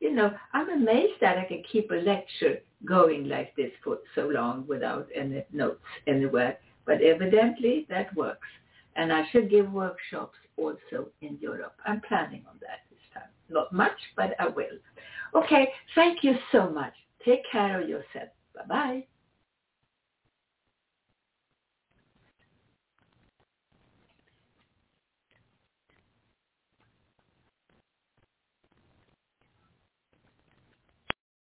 You 0.00 0.12
know, 0.12 0.32
I'm 0.52 0.70
amazed 0.70 1.20
that 1.20 1.38
I 1.38 1.44
can 1.44 1.62
keep 1.70 1.90
a 1.90 1.94
lecture 1.94 2.58
going 2.84 3.28
like 3.28 3.56
this 3.56 3.72
for 3.82 3.98
so 4.14 4.28
long 4.28 4.66
without 4.68 5.08
any 5.14 5.44
notes 5.52 5.82
anywhere. 6.06 6.58
But 6.84 7.02
evidently 7.02 7.86
that 7.88 8.14
works. 8.14 8.46
And 8.94 9.12
I 9.12 9.26
should 9.30 9.50
give 9.50 9.72
workshops 9.72 10.38
also 10.56 11.08
in 11.20 11.38
Europe. 11.40 11.74
I'm 11.84 12.00
planning 12.02 12.44
on 12.48 12.58
that 12.60 12.80
this 12.90 13.00
time. 13.12 13.30
Not 13.48 13.72
much, 13.72 13.98
but 14.16 14.34
I 14.38 14.48
will. 14.48 14.78
Okay, 15.34 15.68
thank 15.94 16.22
you 16.22 16.34
so 16.52 16.68
much. 16.70 16.94
Take 17.24 17.42
care 17.50 17.80
of 17.82 17.88
yourself. 17.88 18.28
Bye-bye. 18.54 19.04